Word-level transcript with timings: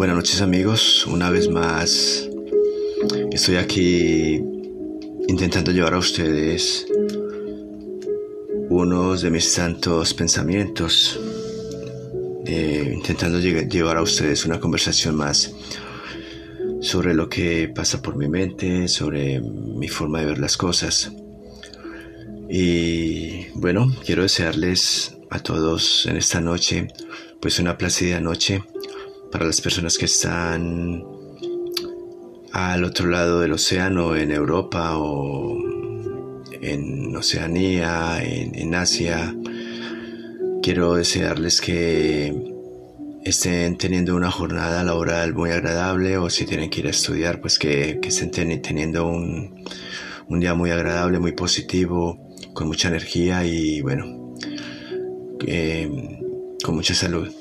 Buenas 0.00 0.16
noches 0.16 0.40
amigos, 0.40 1.06
una 1.06 1.28
vez 1.28 1.50
más 1.50 2.26
estoy 3.32 3.56
aquí 3.56 4.40
intentando 5.28 5.72
llevar 5.72 5.92
a 5.92 5.98
ustedes 5.98 6.86
unos 8.70 9.20
de 9.20 9.30
mis 9.30 9.54
tantos 9.54 10.14
pensamientos, 10.14 11.20
eh, 12.46 12.92
intentando 12.94 13.40
llevar 13.40 13.98
a 13.98 14.02
ustedes 14.02 14.46
una 14.46 14.58
conversación 14.58 15.16
más 15.16 15.52
sobre 16.80 17.12
lo 17.12 17.28
que 17.28 17.68
pasa 17.68 18.00
por 18.00 18.16
mi 18.16 18.26
mente, 18.26 18.88
sobre 18.88 19.38
mi 19.42 19.88
forma 19.88 20.20
de 20.20 20.26
ver 20.28 20.38
las 20.38 20.56
cosas. 20.56 21.12
Y 22.48 23.48
bueno, 23.50 23.94
quiero 24.06 24.22
desearles 24.22 25.18
a 25.28 25.40
todos 25.40 26.06
en 26.06 26.16
esta 26.16 26.40
noche 26.40 26.88
pues 27.40 27.58
una 27.58 27.76
plácida 27.78 28.20
noche 28.20 28.62
para 29.30 29.46
las 29.46 29.60
personas 29.60 29.96
que 29.96 30.06
están 30.06 31.04
al 32.52 32.84
otro 32.84 33.08
lado 33.08 33.40
del 33.40 33.52
océano, 33.52 34.16
en 34.16 34.32
Europa 34.32 34.96
o 34.96 35.56
en 36.60 37.14
Oceanía, 37.16 38.22
en, 38.22 38.74
Asia. 38.74 39.34
Quiero 40.62 40.94
desearles 40.94 41.60
que 41.60 42.34
estén 43.24 43.76
teniendo 43.78 44.16
una 44.16 44.30
jornada 44.30 44.82
laboral 44.82 45.34
muy 45.34 45.50
agradable 45.50 46.16
o 46.16 46.28
si 46.28 46.44
tienen 46.44 46.70
que 46.70 46.80
ir 46.80 46.86
a 46.86 46.90
estudiar, 46.90 47.40
pues 47.40 47.58
que, 47.58 48.00
estén 48.02 48.30
teniendo 48.30 49.06
un, 49.06 49.64
día 50.40 50.54
muy 50.54 50.70
agradable, 50.70 51.18
muy 51.18 51.32
positivo, 51.32 52.18
con 52.52 52.66
mucha 52.66 52.88
energía 52.88 53.44
y 53.44 53.80
bueno, 53.80 54.34
con 56.62 56.74
mucha 56.74 56.94
salud. 56.94 57.39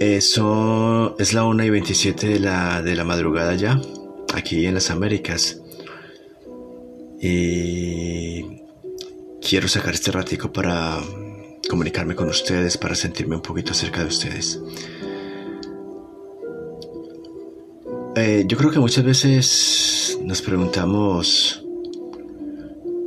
Eso 0.00 1.16
es 1.18 1.32
la 1.32 1.44
1 1.44 1.64
y 1.64 1.70
27 1.70 2.26
de 2.26 2.40
la, 2.40 2.82
de 2.82 2.96
la 2.96 3.04
madrugada 3.04 3.54
ya, 3.54 3.80
aquí 4.34 4.66
en 4.66 4.74
las 4.74 4.90
Américas. 4.90 5.60
Y 7.20 8.42
quiero 9.40 9.68
sacar 9.68 9.94
este 9.94 10.10
ratico 10.10 10.52
para 10.52 11.00
comunicarme 11.68 12.14
con 12.14 12.28
ustedes, 12.28 12.76
para 12.76 12.94
sentirme 12.94 13.36
un 13.36 13.42
poquito 13.42 13.72
cerca 13.72 14.00
de 14.00 14.08
ustedes. 14.08 14.60
Eh, 18.16 18.44
yo 18.46 18.56
creo 18.56 18.70
que 18.70 18.78
muchas 18.78 19.04
veces 19.04 20.18
nos 20.22 20.42
preguntamos 20.42 21.64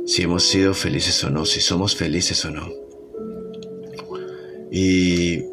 si 0.06 0.22
hemos 0.22 0.42
sido 0.42 0.74
felices 0.74 1.22
o 1.24 1.30
no, 1.30 1.44
si 1.44 1.60
somos 1.60 1.94
felices 1.94 2.44
o 2.44 2.50
no. 2.50 2.68
Y 4.70 5.44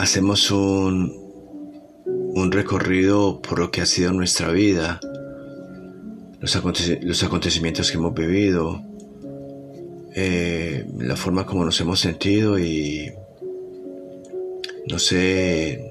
hacemos 0.00 0.50
un, 0.50 1.12
un 2.34 2.52
recorrido 2.52 3.42
por 3.42 3.58
lo 3.58 3.70
que 3.70 3.82
ha 3.82 3.86
sido 3.86 4.12
nuestra 4.12 4.50
vida, 4.50 4.98
los, 6.40 6.56
acontecimientos 6.56 7.90
que 7.90 7.98
hemos 7.98 8.14
vivido, 8.14 8.82
eh, 10.14 10.86
la 10.98 11.16
forma 11.16 11.44
como 11.44 11.66
nos 11.66 11.78
hemos 11.82 12.00
sentido 12.00 12.58
y 12.58 13.12
no 14.86 14.98
sé, 14.98 15.84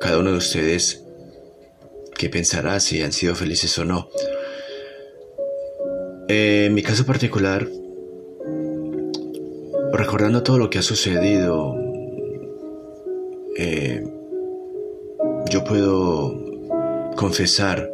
cada 0.00 0.18
uno 0.18 0.32
de 0.32 0.38
ustedes 0.38 1.04
qué 2.16 2.30
pensará 2.30 2.80
si 2.80 3.02
han 3.02 3.12
sido 3.12 3.34
felices 3.34 3.78
o 3.78 3.84
no. 3.84 4.08
Eh, 6.28 6.64
en 6.66 6.74
mi 6.74 6.82
caso 6.82 7.04
particular, 7.04 7.68
recordando 9.92 10.42
todo 10.42 10.56
lo 10.56 10.70
que 10.70 10.78
ha 10.78 10.82
sucedido, 10.82 11.87
eh, 13.60 14.04
yo 15.50 15.64
puedo 15.64 16.40
confesar 17.16 17.90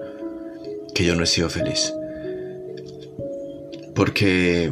que 0.95 1.05
yo 1.05 1.17
no 1.17 1.25
he 1.25 1.27
sido 1.27 1.49
feliz. 1.49 1.95
Porque, 3.95 4.71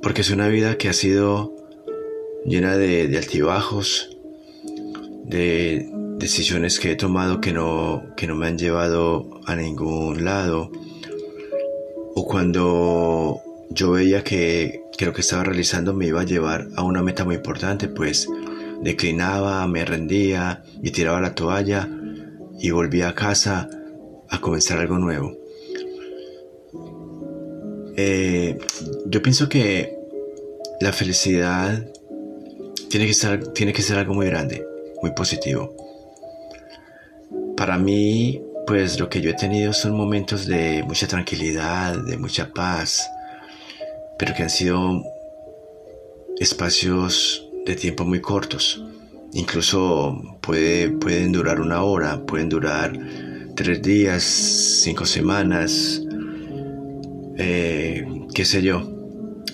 porque 0.00 0.20
es 0.20 0.30
una 0.30 0.46
vida 0.46 0.78
que 0.78 0.88
ha 0.88 0.92
sido 0.92 1.52
llena 2.44 2.76
de, 2.76 3.16
altibajos, 3.16 4.16
de 5.24 5.90
decisiones 6.16 6.78
que 6.78 6.92
he 6.92 6.96
tomado 6.96 7.40
que 7.40 7.52
no, 7.52 8.04
que 8.16 8.28
no 8.28 8.36
me 8.36 8.46
han 8.46 8.58
llevado 8.58 9.40
a 9.46 9.56
ningún 9.56 10.24
lado. 10.24 10.70
O 12.14 12.24
cuando 12.24 13.40
yo 13.70 13.90
veía 13.90 14.22
que, 14.22 14.84
que 14.96 15.06
lo 15.06 15.12
que 15.12 15.22
estaba 15.22 15.42
realizando 15.42 15.92
me 15.92 16.06
iba 16.06 16.20
a 16.20 16.24
llevar 16.24 16.68
a 16.76 16.84
una 16.84 17.02
meta 17.02 17.24
muy 17.24 17.34
importante, 17.34 17.88
pues 17.88 18.28
declinaba, 18.82 19.66
me 19.68 19.84
rendía 19.84 20.62
y 20.82 20.90
tiraba 20.90 21.20
la 21.20 21.34
toalla 21.34 21.88
y 22.58 22.70
volvía 22.70 23.08
a 23.08 23.14
casa 23.14 23.68
a 24.28 24.40
comenzar 24.40 24.78
algo 24.78 24.98
nuevo. 24.98 25.36
Eh, 27.96 28.58
yo 29.06 29.22
pienso 29.22 29.48
que 29.48 29.96
la 30.80 30.92
felicidad 30.92 31.86
tiene 32.88 33.06
que, 33.06 33.14
ser, 33.14 33.48
tiene 33.48 33.72
que 33.72 33.82
ser 33.82 33.98
algo 33.98 34.14
muy 34.14 34.26
grande, 34.26 34.66
muy 35.00 35.12
positivo. 35.12 35.74
Para 37.56 37.78
mí, 37.78 38.42
pues 38.66 38.98
lo 38.98 39.08
que 39.08 39.20
yo 39.20 39.30
he 39.30 39.34
tenido 39.34 39.72
son 39.72 39.96
momentos 39.96 40.46
de 40.46 40.82
mucha 40.84 41.06
tranquilidad, 41.06 41.96
de 42.04 42.16
mucha 42.16 42.52
paz, 42.52 43.08
pero 44.18 44.34
que 44.34 44.42
han 44.42 44.50
sido 44.50 45.02
espacios 46.38 47.48
de 47.64 47.76
tiempo 47.76 48.04
muy 48.04 48.20
cortos. 48.20 48.82
Incluso 49.32 50.38
puede, 50.40 50.90
pueden 50.90 51.32
durar 51.32 51.60
una 51.60 51.82
hora, 51.82 52.24
pueden 52.26 52.48
durar 52.48 52.98
tres 53.54 53.82
días, 53.82 54.22
cinco 54.22 55.06
semanas, 55.06 56.02
eh, 57.38 58.04
qué 58.34 58.44
sé 58.44 58.62
yo. 58.62 58.88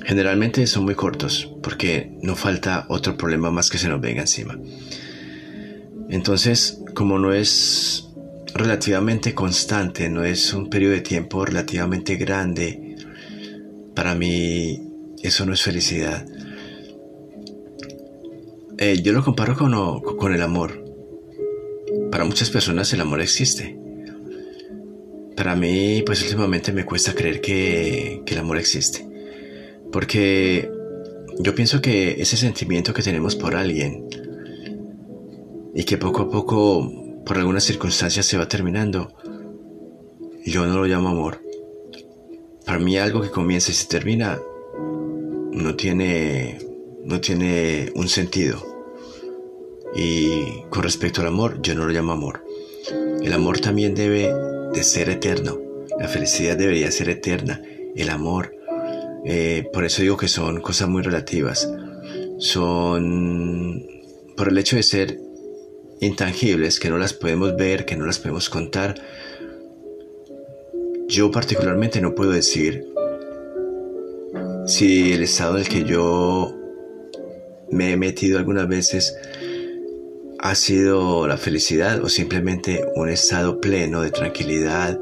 Generalmente 0.04 0.66
son 0.66 0.84
muy 0.84 0.94
cortos 0.94 1.54
porque 1.62 2.16
no 2.22 2.34
falta 2.34 2.86
otro 2.88 3.16
problema 3.16 3.50
más 3.50 3.70
que 3.70 3.78
se 3.78 3.88
nos 3.88 4.00
venga 4.00 4.22
encima. 4.22 4.58
Entonces, 6.08 6.80
como 6.94 7.18
no 7.18 7.32
es 7.32 8.08
relativamente 8.54 9.34
constante, 9.34 10.08
no 10.08 10.24
es 10.24 10.54
un 10.54 10.70
periodo 10.70 10.94
de 10.94 11.02
tiempo 11.02 11.44
relativamente 11.44 12.16
grande, 12.16 12.96
para 13.94 14.14
mí 14.14 14.80
eso 15.22 15.44
no 15.44 15.52
es 15.52 15.62
felicidad. 15.62 16.26
Eh, 18.80 19.02
yo 19.02 19.12
lo 19.12 19.24
comparo 19.24 19.56
con, 19.56 20.32
el 20.32 20.42
amor. 20.42 20.84
Para 22.12 22.24
muchas 22.24 22.48
personas 22.48 22.92
el 22.92 23.00
amor 23.00 23.20
existe. 23.20 23.76
Para 25.36 25.56
mí, 25.56 26.02
pues 26.06 26.22
últimamente 26.22 26.72
me 26.72 26.84
cuesta 26.84 27.12
creer 27.12 27.40
que, 27.40 28.22
que 28.24 28.34
el 28.34 28.40
amor 28.40 28.56
existe. 28.56 29.04
Porque 29.90 30.70
yo 31.40 31.54
pienso 31.56 31.80
que 31.80 32.22
ese 32.22 32.36
sentimiento 32.36 32.94
que 32.94 33.02
tenemos 33.02 33.34
por 33.34 33.56
alguien 33.56 34.06
y 35.74 35.82
que 35.82 35.98
poco 35.98 36.22
a 36.22 36.30
poco, 36.30 37.22
por 37.26 37.36
algunas 37.36 37.64
circunstancias, 37.64 38.26
se 38.26 38.38
va 38.38 38.48
terminando, 38.48 39.12
yo 40.44 40.66
no 40.66 40.76
lo 40.76 40.86
llamo 40.86 41.08
amor. 41.08 41.42
Para 42.64 42.78
mí 42.78 42.96
algo 42.96 43.22
que 43.22 43.30
comienza 43.30 43.72
y 43.72 43.74
se 43.74 43.88
termina 43.88 44.38
no 45.52 45.74
tiene 45.74 46.67
no 47.08 47.22
tiene 47.22 47.90
un 47.94 48.06
sentido. 48.06 48.62
Y 49.96 50.62
con 50.68 50.82
respecto 50.82 51.22
al 51.22 51.28
amor, 51.28 51.60
yo 51.62 51.74
no 51.74 51.86
lo 51.86 51.92
llamo 51.92 52.12
amor. 52.12 52.44
El 53.22 53.32
amor 53.32 53.60
también 53.60 53.94
debe 53.94 54.30
de 54.74 54.84
ser 54.84 55.08
eterno. 55.08 55.58
La 55.98 56.06
felicidad 56.06 56.56
debería 56.56 56.90
ser 56.90 57.08
eterna. 57.08 57.62
El 57.96 58.10
amor. 58.10 58.54
Eh, 59.24 59.64
por 59.72 59.84
eso 59.86 60.02
digo 60.02 60.18
que 60.18 60.28
son 60.28 60.60
cosas 60.60 60.88
muy 60.88 61.02
relativas. 61.02 61.66
Son 62.36 63.86
por 64.36 64.48
el 64.48 64.58
hecho 64.58 64.76
de 64.76 64.82
ser 64.82 65.18
intangibles, 66.00 66.78
que 66.78 66.90
no 66.90 66.98
las 66.98 67.14
podemos 67.14 67.56
ver, 67.56 67.86
que 67.86 67.96
no 67.96 68.04
las 68.04 68.18
podemos 68.18 68.50
contar. 68.50 68.94
Yo 71.08 71.30
particularmente 71.30 72.02
no 72.02 72.14
puedo 72.14 72.32
decir 72.32 72.84
si 74.66 75.14
el 75.14 75.22
estado 75.22 75.54
en 75.54 75.62
el 75.62 75.68
que 75.68 75.84
yo 75.84 76.57
me 77.70 77.92
he 77.92 77.96
metido 77.96 78.38
algunas 78.38 78.68
veces 78.68 79.14
ha 80.38 80.54
sido 80.54 81.26
la 81.26 81.36
felicidad 81.36 82.02
o 82.02 82.08
simplemente 82.08 82.84
un 82.94 83.08
estado 83.08 83.60
pleno 83.60 84.02
de 84.02 84.10
tranquilidad, 84.10 85.00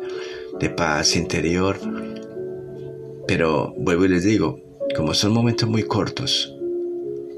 de 0.59 0.71
paz 0.71 1.15
interior. 1.17 1.79
Pero 3.29 3.75
vuelvo 3.77 4.07
y 4.07 4.09
les 4.09 4.25
digo, 4.25 4.61
como 4.97 5.13
son 5.13 5.33
momentos 5.33 5.69
muy 5.69 5.83
cortos, 5.83 6.55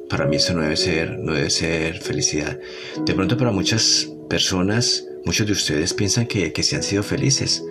para 0.08 0.26
mí 0.26 0.36
eso 0.36 0.54
no 0.54 0.62
debe 0.62 0.76
ser, 0.76 1.18
no 1.18 1.34
debe 1.34 1.50
ser 1.50 1.98
felicidad. 1.98 2.58
De 3.04 3.14
pronto 3.14 3.36
para 3.36 3.50
muchas 3.50 4.08
personas, 4.28 5.06
muchos 5.24 5.46
de 5.46 5.52
ustedes 5.52 5.92
piensan 5.92 6.26
que, 6.26 6.52
que 6.52 6.62
se 6.62 6.76
han 6.76 6.82
sido 6.82 7.02
felices. 7.02 7.64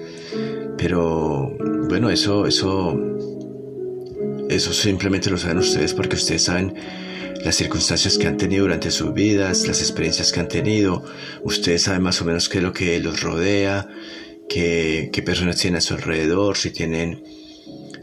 Pero 0.78 1.56
bueno, 1.88 2.10
eso, 2.10 2.46
eso, 2.46 3.00
eso 4.50 4.74
simplemente 4.74 5.30
lo 5.30 5.38
saben 5.38 5.60
ustedes 5.60 5.94
porque 5.94 6.16
ustedes 6.16 6.44
saben 6.44 6.76
las 7.44 7.56
circunstancias 7.56 8.18
que 8.18 8.28
han 8.28 8.38
tenido 8.38 8.64
durante 8.64 8.92
sus 8.92 9.14
vidas, 9.14 9.68
las 9.68 9.82
experiencias 9.82 10.32
que 10.32 10.40
han 10.40 10.48
tenido. 10.48 11.04
Ustedes 11.44 11.84
saben 11.84 12.02
más 12.02 12.22
o 12.22 12.26
menos 12.26 12.50
qué 12.50 12.58
es 12.58 12.64
lo 12.64 12.74
que 12.74 13.00
los 13.00 13.22
rodea, 13.22 13.88
qué, 14.50 15.10
qué 15.12 15.22
personas 15.22 15.58
tienen 15.58 15.78
a 15.78 15.82
su 15.82 15.94
alrededor, 15.94 16.58
si 16.58 16.72
tienen, 16.72 17.24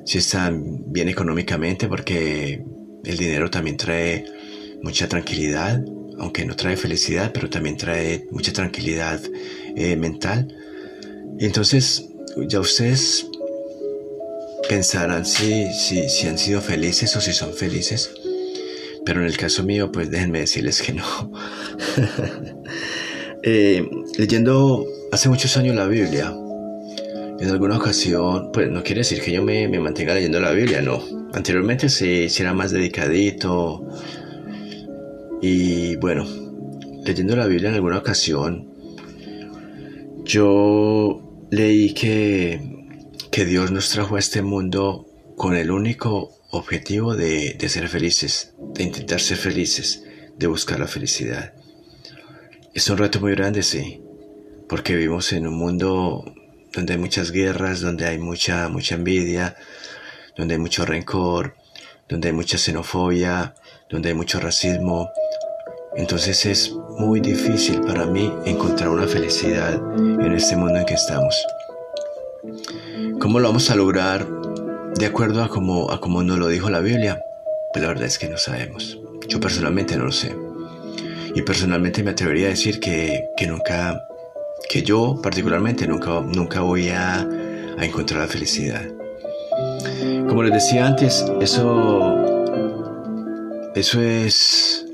si 0.05 0.19
están 0.19 0.93
bien 0.93 1.09
económicamente, 1.09 1.89
porque 1.89 2.65
el 3.05 3.17
dinero 3.17 3.51
también 3.51 3.77
trae 3.77 4.25
mucha 4.83 5.09
tranquilidad, 5.09 5.83
aunque 6.19 6.45
no 6.45 6.57
trae 6.57 6.77
felicidad, 6.77 7.33
pero 7.33 7.51
también 7.51 7.77
trae 7.77 8.27
mucha 8.31 8.53
tranquilidad 8.53 9.21
eh, 9.77 9.97
mental. 9.97 10.55
Entonces, 11.39 12.09
ya 12.49 12.61
ustedes 12.61 13.27
pensarán 14.69 15.27
si, 15.27 15.73
si, 15.73 16.09
si 16.09 16.27
han 16.27 16.39
sido 16.39 16.61
felices 16.61 17.15
o 17.17 17.21
si 17.21 17.33
son 17.33 17.53
felices. 17.53 18.11
Pero 19.05 19.21
en 19.21 19.27
el 19.27 19.37
caso 19.37 19.63
mío, 19.63 19.93
pues 19.93 20.11
déjenme 20.11 20.41
decirles 20.41 20.83
que 20.83 20.93
no. 20.93 21.05
Eh, 23.47 23.87
leyendo 24.17 24.87
hace 25.13 25.29
muchos 25.29 25.55
años 25.59 25.77
la 25.77 25.87
Biblia, 25.87 26.35
en 27.39 27.51
alguna 27.51 27.77
ocasión, 27.77 28.51
pues 28.55 28.71
no 28.71 28.83
quiere 28.83 29.01
decir 29.01 29.21
que 29.21 29.33
yo 29.33 29.43
me, 29.43 29.69
me 29.69 29.79
mantenga 29.81 30.15
leyendo 30.15 30.41
la 30.41 30.53
Biblia, 30.53 30.81
no. 30.81 31.03
Anteriormente 31.35 31.91
sí, 31.91 32.31
sí, 32.31 32.43
era 32.43 32.55
más 32.55 32.71
dedicadito. 32.71 33.87
Y 35.43 35.97
bueno, 35.97 36.25
leyendo 37.05 37.37
la 37.37 37.47
Biblia 37.47 37.69
en 37.69 37.75
alguna 37.75 37.99
ocasión, 37.99 38.67
yo 40.25 41.47
leí 41.51 41.93
que, 41.93 42.87
que 43.31 43.45
Dios 43.45 43.71
nos 43.73 43.91
trajo 43.91 44.17
a 44.17 44.21
este 44.21 44.41
mundo 44.41 45.07
con 45.37 45.55
el 45.55 45.71
único 45.71 46.33
objetivo 46.59 47.15
de, 47.15 47.57
ser 47.69 47.89
felices, 47.89 48.55
de 48.59 48.85
intentar 48.85 49.21
ser 49.21 49.37
felices, 49.37 50.05
de 50.37 50.47
buscar 50.47 50.81
la 50.81 50.87
felicidad. 50.87 51.55
Es 52.73 52.89
un 52.89 52.99
reto 52.99 53.21
muy 53.21 53.33
grande, 53.33 53.63
sí, 53.63 54.03
porque 54.69 54.97
vivimos 54.97 55.33
en 55.33 55.47
un 55.47 55.57
mundo 55.59 56.25
donde 56.73 56.95
hay 56.95 56.99
muchas 56.99 57.31
guerras, 57.31 57.81
donde 57.81 58.07
hay 58.07 58.19
mucha, 58.19 58.69
mucha 58.69 58.97
envidia, 58.97 59.57
donde 60.37 60.55
hay 60.55 60.61
mucho 60.61 60.85
rencor, 60.85 61.57
donde 62.09 62.29
hay 62.29 62.35
mucha 62.35 62.59
xenofobia, 62.59 63.55
donde 63.89 64.09
hay 64.09 64.15
mucho 64.15 64.41
racismo. 64.41 65.11
Entonces 65.97 66.45
es 66.47 66.73
muy 66.99 67.21
difícil 67.21 67.81
para 67.81 68.07
mí 68.07 68.33
encontrar 68.45 68.89
una 68.89 69.07
felicidad 69.07 69.75
en 69.97 70.33
este 70.33 70.57
mundo 70.57 70.81
en 70.81 70.87
que 70.87 70.95
estamos. 70.95 71.37
¿Cómo 73.21 73.39
lo 73.39 73.49
vamos 73.49 73.71
a 73.71 73.77
lograr 73.77 74.44
de 74.99 75.07
acuerdo 75.07 75.43
a 75.43 75.49
como, 75.49 75.91
a 75.91 76.01
como 76.01 76.23
nos 76.23 76.39
lo 76.39 76.49
dijo 76.49 76.71
la 76.71 76.81
Biblia? 76.81 77.21
Pues 77.73 77.83
la 77.83 77.89
verdad 77.89 78.07
es 78.07 78.19
que 78.19 78.29
no 78.29 78.39
sabemos. 78.39 78.99
Yo 79.29 79.41
personalmente 79.41 79.97
no 79.97 80.05
lo 80.05 80.13
sé. 80.13 80.35
Y 81.35 81.43
personalmente 81.43 82.03
me 82.03 82.13
atrevería 82.13 82.47
a 82.47 82.51
decir 82.51 82.79
que, 82.79 83.25
que 83.37 83.47
nunca, 83.47 84.01
que 84.69 84.83
yo 84.83 85.21
particularmente 85.21 85.89
nunca, 85.89 86.21
nunca 86.21 86.61
voy 86.61 86.91
a, 86.91 87.21
a 87.21 87.85
encontrar 87.85 88.21
la 88.21 88.29
felicidad. 88.29 88.83
Como 90.29 90.43
les 90.43 90.53
decía 90.53 90.87
antes, 90.87 91.25
eso, 91.41 92.15
eso 93.75 94.01
es 94.01 94.87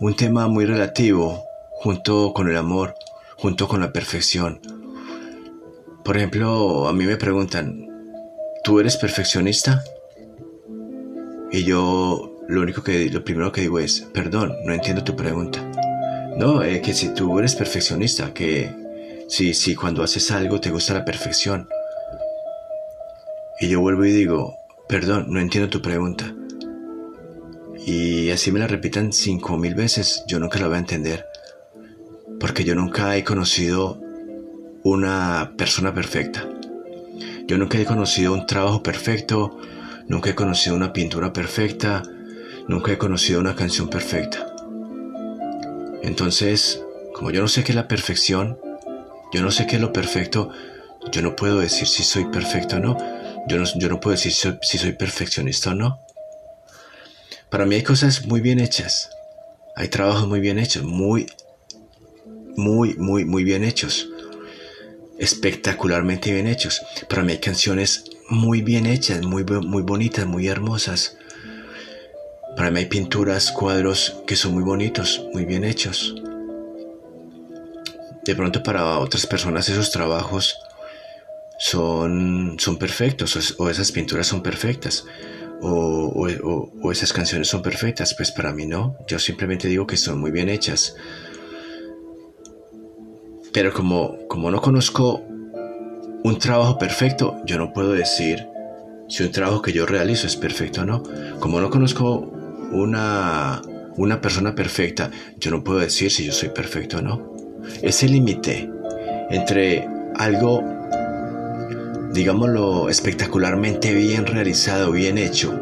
un 0.00 0.14
tema 0.14 0.48
muy 0.48 0.66
relativo 0.66 1.44
junto 1.70 2.32
con 2.34 2.48
el 2.50 2.56
amor, 2.56 2.94
junto 3.36 3.68
con 3.68 3.80
la 3.80 3.92
perfección. 3.92 4.60
Por 6.04 6.16
ejemplo, 6.16 6.88
a 6.88 6.92
mí 6.92 7.04
me 7.04 7.16
preguntan, 7.16 7.91
¿tú 8.62 8.80
eres 8.80 8.96
perfeccionista? 8.96 9.84
Y 11.50 11.64
yo 11.64 12.38
lo 12.48 12.62
único 12.62 12.82
que, 12.82 13.10
lo 13.10 13.24
primero 13.24 13.52
que 13.52 13.62
digo 13.62 13.78
es, 13.78 14.08
perdón, 14.12 14.56
no 14.64 14.72
entiendo 14.72 15.04
tu 15.04 15.16
pregunta. 15.16 15.60
No, 16.36 16.62
eh, 16.62 16.80
que 16.80 16.94
si 16.94 17.12
tú 17.12 17.38
eres 17.38 17.54
perfeccionista, 17.54 18.32
que 18.32 18.74
si, 19.28 19.54
si 19.54 19.74
cuando 19.74 20.02
haces 20.02 20.30
algo 20.30 20.60
te 20.60 20.70
gusta 20.70 20.94
la 20.94 21.04
perfección, 21.04 21.68
y 23.60 23.68
yo 23.68 23.80
vuelvo 23.80 24.04
y 24.04 24.12
digo, 24.12 24.56
perdón, 24.88 25.26
no 25.28 25.40
entiendo 25.40 25.70
tu 25.70 25.82
pregunta. 25.82 26.34
Y 27.86 28.30
así 28.30 28.50
me 28.52 28.60
la 28.60 28.66
repitan 28.66 29.12
cinco 29.12 29.56
mil 29.56 29.74
veces, 29.74 30.24
yo 30.26 30.38
nunca 30.38 30.58
la 30.58 30.68
voy 30.68 30.76
a 30.76 30.80
entender. 30.80 31.26
Porque 32.40 32.64
yo 32.64 32.74
nunca 32.74 33.16
he 33.16 33.24
conocido 33.24 34.00
una 34.82 35.52
persona 35.56 35.94
perfecta. 35.94 36.51
Yo 37.46 37.58
nunca 37.58 37.78
he 37.78 37.84
conocido 37.84 38.32
un 38.32 38.46
trabajo 38.46 38.82
perfecto, 38.82 39.58
nunca 40.08 40.30
he 40.30 40.34
conocido 40.34 40.76
una 40.76 40.92
pintura 40.92 41.32
perfecta, 41.32 42.02
nunca 42.68 42.92
he 42.92 42.98
conocido 42.98 43.40
una 43.40 43.56
canción 43.56 43.88
perfecta. 43.88 44.46
Entonces, 46.02 46.82
como 47.14 47.30
yo 47.30 47.40
no 47.40 47.48
sé 47.48 47.64
qué 47.64 47.72
es 47.72 47.76
la 47.76 47.88
perfección, 47.88 48.58
yo 49.32 49.42
no 49.42 49.50
sé 49.50 49.66
qué 49.66 49.76
es 49.76 49.82
lo 49.82 49.92
perfecto, 49.92 50.50
yo 51.10 51.22
no 51.22 51.34
puedo 51.34 51.58
decir 51.58 51.88
si 51.88 52.04
soy 52.04 52.26
perfecto 52.26 52.76
o 52.76 52.80
no. 52.80 52.96
Yo 53.48 53.58
no, 53.58 53.64
yo 53.76 53.88
no 53.88 53.98
puedo 53.98 54.16
decir 54.16 54.32
si 54.32 54.78
soy, 54.78 54.92
perfeccionista 54.92 55.70
o 55.70 55.74
no. 55.74 56.00
Para 57.50 57.66
mí 57.66 57.74
hay 57.74 57.82
cosas 57.82 58.24
muy 58.26 58.40
bien 58.40 58.60
hechas. 58.60 59.10
Hay 59.74 59.88
trabajos 59.88 60.28
muy 60.28 60.40
bien 60.40 60.58
hechos, 60.58 60.84
muy, 60.84 61.26
muy, 62.56 62.94
muy, 62.94 63.24
muy 63.24 63.42
bien 63.42 63.64
hechos. 63.64 64.08
Espectacularmente 65.22 66.32
bien 66.32 66.48
hechos. 66.48 66.82
Para 67.08 67.22
mí 67.22 67.30
hay 67.30 67.38
canciones 67.38 68.06
muy 68.28 68.60
bien 68.60 68.86
hechas, 68.86 69.22
muy, 69.22 69.44
muy 69.44 69.82
bonitas, 69.82 70.26
muy 70.26 70.48
hermosas. 70.48 71.16
Para 72.56 72.72
mí 72.72 72.80
hay 72.80 72.86
pinturas, 72.86 73.52
cuadros 73.52 74.16
que 74.26 74.34
son 74.34 74.54
muy 74.54 74.64
bonitos, 74.64 75.24
muy 75.32 75.44
bien 75.44 75.62
hechos. 75.62 76.16
De 78.24 78.34
pronto 78.34 78.64
para 78.64 78.98
otras 78.98 79.24
personas 79.28 79.68
esos 79.68 79.92
trabajos 79.92 80.56
son, 81.56 82.56
son 82.58 82.76
perfectos 82.76 83.54
o, 83.60 83.70
esas 83.70 83.92
pinturas 83.92 84.26
son 84.26 84.42
perfectas 84.42 85.04
o, 85.60 86.26
o, 86.82 86.90
esas 86.90 87.12
canciones 87.12 87.46
son 87.46 87.62
perfectas. 87.62 88.12
Pues 88.14 88.32
para 88.32 88.52
mí 88.52 88.66
no, 88.66 88.96
yo 89.06 89.20
simplemente 89.20 89.68
digo 89.68 89.86
que 89.86 89.96
son 89.96 90.18
muy 90.18 90.32
bien 90.32 90.48
hechas. 90.48 90.96
Pero 93.52 93.72
como, 93.72 94.16
como 94.28 94.50
no 94.50 94.60
conozco 94.60 95.22
un 96.24 96.38
trabajo 96.38 96.78
perfecto, 96.78 97.36
yo 97.44 97.58
no 97.58 97.72
puedo 97.72 97.92
decir 97.92 98.46
si 99.08 99.22
un 99.22 99.32
trabajo 99.32 99.60
que 99.60 99.72
yo 99.72 99.86
realizo 99.86 100.26
es 100.26 100.36
perfecto 100.36 100.82
o 100.82 100.84
no. 100.84 101.02
Como 101.40 101.60
no 101.60 101.70
conozco 101.70 102.32
una, 102.72 103.60
una 103.96 104.20
persona 104.20 104.54
perfecta, 104.54 105.10
yo 105.36 105.50
no 105.50 105.62
puedo 105.62 105.80
decir 105.80 106.10
si 106.10 106.24
yo 106.24 106.32
soy 106.32 106.48
perfecto 106.48 106.98
o 106.98 107.02
no. 107.02 107.32
Ese 107.82 108.08
límite 108.08 108.70
entre 109.30 109.88
algo 110.16 110.62
digámoslo, 112.12 112.88
espectacularmente 112.88 113.94
bien 113.94 114.26
realizado, 114.26 114.92
bien 114.92 115.18
hecho 115.18 115.58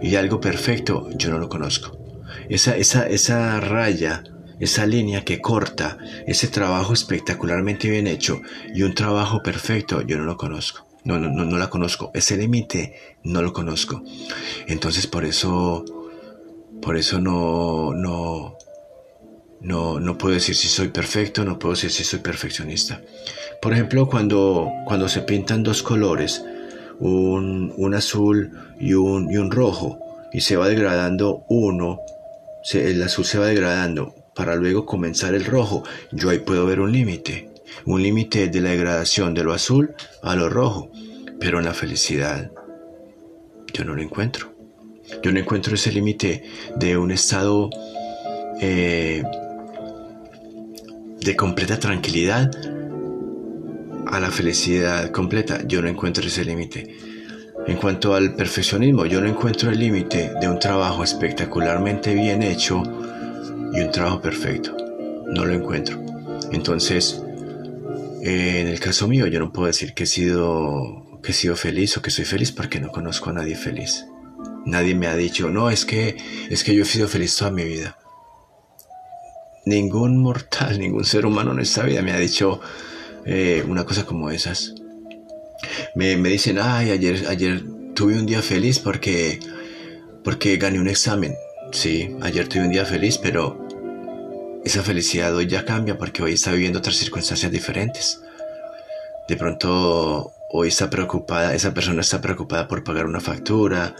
y 0.00 0.16
algo 0.16 0.40
perfecto, 0.40 1.08
yo 1.16 1.30
no 1.30 1.38
lo 1.38 1.48
conozco. 1.48 1.96
Esa, 2.48 2.76
esa, 2.76 3.06
esa 3.06 3.60
raya, 3.60 4.24
esa 4.62 4.86
línea 4.86 5.24
que 5.24 5.40
corta 5.40 5.98
ese 6.24 6.46
trabajo 6.46 6.92
espectacularmente 6.92 7.90
bien 7.90 8.06
hecho 8.06 8.40
y 8.72 8.84
un 8.84 8.94
trabajo 8.94 9.42
perfecto, 9.42 10.02
yo 10.02 10.16
no 10.18 10.24
lo 10.24 10.36
conozco. 10.36 10.86
No, 11.02 11.18
no, 11.18 11.28
no, 11.28 11.44
no 11.44 11.58
la 11.58 11.68
conozco. 11.68 12.12
Ese 12.14 12.36
límite 12.36 12.94
no 13.24 13.42
lo 13.42 13.52
conozco. 13.52 14.04
Entonces 14.68 15.08
por 15.08 15.24
eso, 15.24 15.84
por 16.80 16.96
eso 16.96 17.20
no, 17.20 17.92
no, 17.92 18.56
no, 19.60 19.98
no 19.98 20.16
puedo 20.16 20.34
decir 20.34 20.54
si 20.54 20.68
soy 20.68 20.90
perfecto, 20.90 21.44
no 21.44 21.58
puedo 21.58 21.74
decir 21.74 21.90
si 21.90 22.04
soy 22.04 22.20
perfeccionista. 22.20 23.02
Por 23.60 23.72
ejemplo, 23.72 24.08
cuando, 24.08 24.70
cuando 24.86 25.08
se 25.08 25.22
pintan 25.22 25.64
dos 25.64 25.82
colores, 25.82 26.40
un, 27.00 27.74
un 27.76 27.94
azul 27.94 28.52
y 28.78 28.94
un, 28.94 29.28
y 29.28 29.38
un, 29.38 29.50
rojo, 29.50 29.98
y 30.32 30.42
se 30.42 30.56
va 30.56 30.68
degradando 30.68 31.44
uno, 31.48 31.98
el 32.72 33.02
azul 33.02 33.24
se 33.24 33.40
va 33.40 33.46
degradando 33.46 34.21
para 34.34 34.56
luego 34.56 34.86
comenzar 34.86 35.34
el 35.34 35.44
rojo, 35.44 35.82
yo 36.10 36.30
ahí 36.30 36.38
puedo 36.38 36.66
ver 36.66 36.80
un 36.80 36.92
límite, 36.92 37.50
un 37.84 38.02
límite 38.02 38.48
de 38.48 38.60
la 38.60 38.70
degradación 38.70 39.34
de 39.34 39.44
lo 39.44 39.52
azul 39.52 39.94
a 40.22 40.34
lo 40.36 40.48
rojo, 40.48 40.90
pero 41.38 41.58
en 41.58 41.64
la 41.64 41.74
felicidad 41.74 42.50
yo 43.72 43.84
no 43.84 43.94
lo 43.94 44.02
encuentro. 44.02 44.52
Yo 45.22 45.32
no 45.32 45.40
encuentro 45.40 45.74
ese 45.74 45.92
límite 45.92 46.44
de 46.76 46.96
un 46.96 47.10
estado 47.10 47.68
eh, 48.60 49.22
de 51.20 51.36
completa 51.36 51.78
tranquilidad 51.78 52.50
a 54.06 54.20
la 54.20 54.30
felicidad 54.30 55.10
completa, 55.10 55.66
yo 55.66 55.82
no 55.82 55.88
encuentro 55.88 56.24
ese 56.26 56.44
límite. 56.44 56.96
En 57.66 57.76
cuanto 57.76 58.14
al 58.14 58.34
perfeccionismo, 58.34 59.06
yo 59.06 59.20
no 59.20 59.28
encuentro 59.28 59.70
el 59.70 59.78
límite 59.78 60.32
de 60.40 60.48
un 60.48 60.58
trabajo 60.58 61.04
espectacularmente 61.04 62.14
bien 62.14 62.42
hecho 62.42 62.82
y 63.72 63.80
un 63.80 63.90
trabajo 63.90 64.20
perfecto. 64.20 64.76
No 65.26 65.44
lo 65.44 65.54
encuentro. 65.54 66.00
Entonces, 66.52 67.22
en 68.22 68.68
el 68.68 68.80
caso 68.80 69.08
mío, 69.08 69.26
yo 69.26 69.40
no 69.40 69.52
puedo 69.52 69.66
decir 69.66 69.94
que 69.94 70.04
he 70.04 70.06
sido 70.06 71.02
que 71.22 71.30
he 71.30 71.34
sido 71.34 71.56
feliz 71.56 71.96
o 71.96 72.02
que 72.02 72.10
soy 72.10 72.24
feliz 72.24 72.52
porque 72.52 72.80
no 72.80 72.90
conozco 72.90 73.30
a 73.30 73.32
nadie 73.32 73.54
feliz. 73.54 74.06
Nadie 74.66 74.94
me 74.94 75.06
ha 75.06 75.16
dicho, 75.16 75.48
no, 75.50 75.70
es 75.70 75.84
que, 75.84 76.16
es 76.50 76.64
que 76.64 76.74
yo 76.74 76.82
he 76.82 76.86
sido 76.86 77.08
feliz 77.08 77.36
toda 77.36 77.50
mi 77.50 77.64
vida. 77.64 77.96
Ningún 79.64 80.18
mortal, 80.18 80.78
ningún 80.80 81.04
ser 81.04 81.24
humano 81.24 81.52
en 81.52 81.60
esta 81.60 81.84
vida 81.84 82.02
me 82.02 82.12
ha 82.12 82.18
dicho 82.18 82.60
eh, 83.24 83.64
una 83.66 83.84
cosa 83.84 84.04
como 84.04 84.30
esas. 84.30 84.74
Me, 85.94 86.16
me, 86.16 86.28
dicen, 86.28 86.58
ay, 86.60 86.90
ayer, 86.90 87.24
ayer 87.28 87.62
tuve 87.94 88.18
un 88.18 88.26
día 88.26 88.42
feliz 88.42 88.80
porque, 88.80 89.38
porque 90.24 90.56
gané 90.56 90.80
un 90.80 90.88
examen. 90.88 91.34
Sí, 91.70 92.16
ayer 92.20 92.48
tuve 92.48 92.64
un 92.64 92.70
día 92.70 92.84
feliz, 92.84 93.16
pero 93.18 93.61
esa 94.64 94.82
felicidad 94.82 95.34
hoy 95.34 95.46
ya 95.46 95.64
cambia 95.64 95.98
porque 95.98 96.22
hoy 96.22 96.34
está 96.34 96.52
viviendo 96.52 96.78
otras 96.78 96.96
circunstancias 96.96 97.50
diferentes. 97.50 98.20
De 99.28 99.36
pronto 99.36 100.32
hoy 100.50 100.68
está 100.68 100.90
preocupada, 100.90 101.54
esa 101.54 101.72
persona 101.72 102.02
está 102.02 102.20
preocupada 102.20 102.68
por 102.68 102.84
pagar 102.84 103.06
una 103.06 103.20
factura, 103.20 103.96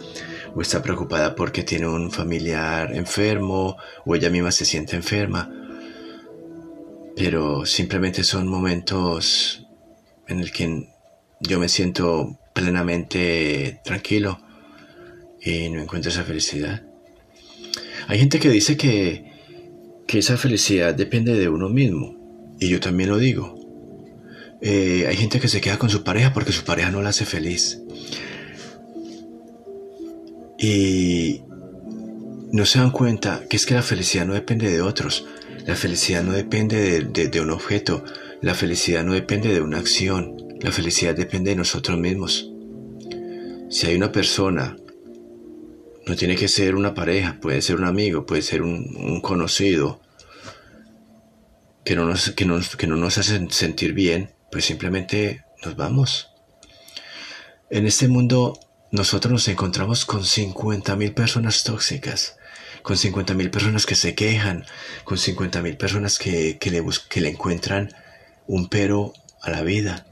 o 0.54 0.60
está 0.60 0.82
preocupada 0.82 1.34
porque 1.34 1.62
tiene 1.62 1.86
un 1.86 2.10
familiar 2.10 2.94
enfermo, 2.94 3.76
o 4.04 4.14
ella 4.14 4.30
misma 4.30 4.52
se 4.52 4.64
siente 4.64 4.96
enferma. 4.96 5.50
Pero 7.16 7.64
simplemente 7.64 8.22
son 8.22 8.48
momentos 8.48 9.66
en 10.28 10.40
el 10.40 10.52
que 10.52 10.88
yo 11.40 11.58
me 11.58 11.68
siento 11.68 12.38
plenamente 12.52 13.80
tranquilo 13.84 14.40
y 15.40 15.68
no 15.70 15.80
encuentro 15.80 16.10
esa 16.10 16.24
felicidad. 16.24 16.82
Hay 18.08 18.18
gente 18.18 18.38
que 18.38 18.50
dice 18.50 18.76
que, 18.76 19.31
que 20.12 20.18
esa 20.18 20.36
felicidad 20.36 20.94
depende 20.94 21.32
de 21.32 21.48
uno 21.48 21.70
mismo, 21.70 22.54
y 22.60 22.68
yo 22.68 22.80
también 22.80 23.08
lo 23.08 23.16
digo. 23.16 23.58
Eh, 24.60 25.06
hay 25.08 25.16
gente 25.16 25.40
que 25.40 25.48
se 25.48 25.62
queda 25.62 25.78
con 25.78 25.88
su 25.88 26.04
pareja 26.04 26.34
porque 26.34 26.52
su 26.52 26.64
pareja 26.64 26.90
no 26.90 27.00
la 27.00 27.08
hace 27.08 27.24
feliz. 27.24 27.80
Y 30.58 31.40
no 32.52 32.66
se 32.66 32.78
dan 32.78 32.90
cuenta 32.90 33.44
que 33.48 33.56
es 33.56 33.64
que 33.64 33.72
la 33.72 33.80
felicidad 33.80 34.26
no 34.26 34.34
depende 34.34 34.70
de 34.70 34.82
otros. 34.82 35.24
La 35.66 35.76
felicidad 35.76 36.22
no 36.22 36.32
depende 36.32 37.04
de, 37.04 37.40
un 37.40 37.50
objeto. 37.50 38.04
La 38.42 38.52
felicidad 38.52 39.04
no 39.04 39.14
depende 39.14 39.48
de 39.48 39.62
una 39.62 39.78
acción. 39.78 40.36
La 40.60 40.72
felicidad 40.72 41.14
depende 41.14 41.52
de 41.52 41.56
nosotros 41.56 41.98
mismos. 41.98 42.52
Si 43.70 43.86
hay 43.86 43.96
una 43.96 44.12
persona, 44.12 44.76
no 46.06 46.16
tiene 46.16 46.36
que 46.36 46.48
ser 46.48 46.74
una 46.74 46.94
pareja, 46.94 47.38
puede 47.40 47.62
ser 47.62 47.76
un 47.76 47.84
amigo, 47.84 48.26
puede 48.26 48.42
ser 48.42 48.62
un, 48.62 49.20
conocido, 49.20 50.00
que 51.84 51.96
no, 51.96 52.04
nos, 52.04 52.30
que, 52.30 52.46
que 52.78 52.86
no 52.86 52.96
nos 52.96 53.18
hacen 53.18 53.50
sentir 53.50 53.92
bien, 53.92 54.34
pues 54.50 54.64
simplemente 54.64 55.44
nos 55.64 55.76
vamos. 55.76 56.30
En 57.70 57.86
este 57.86 58.08
mundo 58.08 58.58
nosotros 58.90 59.32
nos 59.32 59.48
encontramos 59.48 60.04
con 60.04 60.22
50.000 60.22 61.14
personas 61.14 61.64
tóxicas, 61.64 62.36
con 62.82 62.96
50.000 62.96 63.50
personas 63.50 63.86
que 63.86 63.94
se 63.94 64.14
quejan, 64.14 64.66
con 65.04 65.16
50.000 65.16 65.76
personas 65.76 66.18
que, 66.18 66.58
que, 66.58 66.70
le 66.70 66.84
que 67.08 67.20
le 67.20 67.30
encuentran 67.30 67.94
un 68.46 68.68
pero 68.68 69.14
a 69.40 69.50
la 69.50 69.62
vida. 69.62 70.06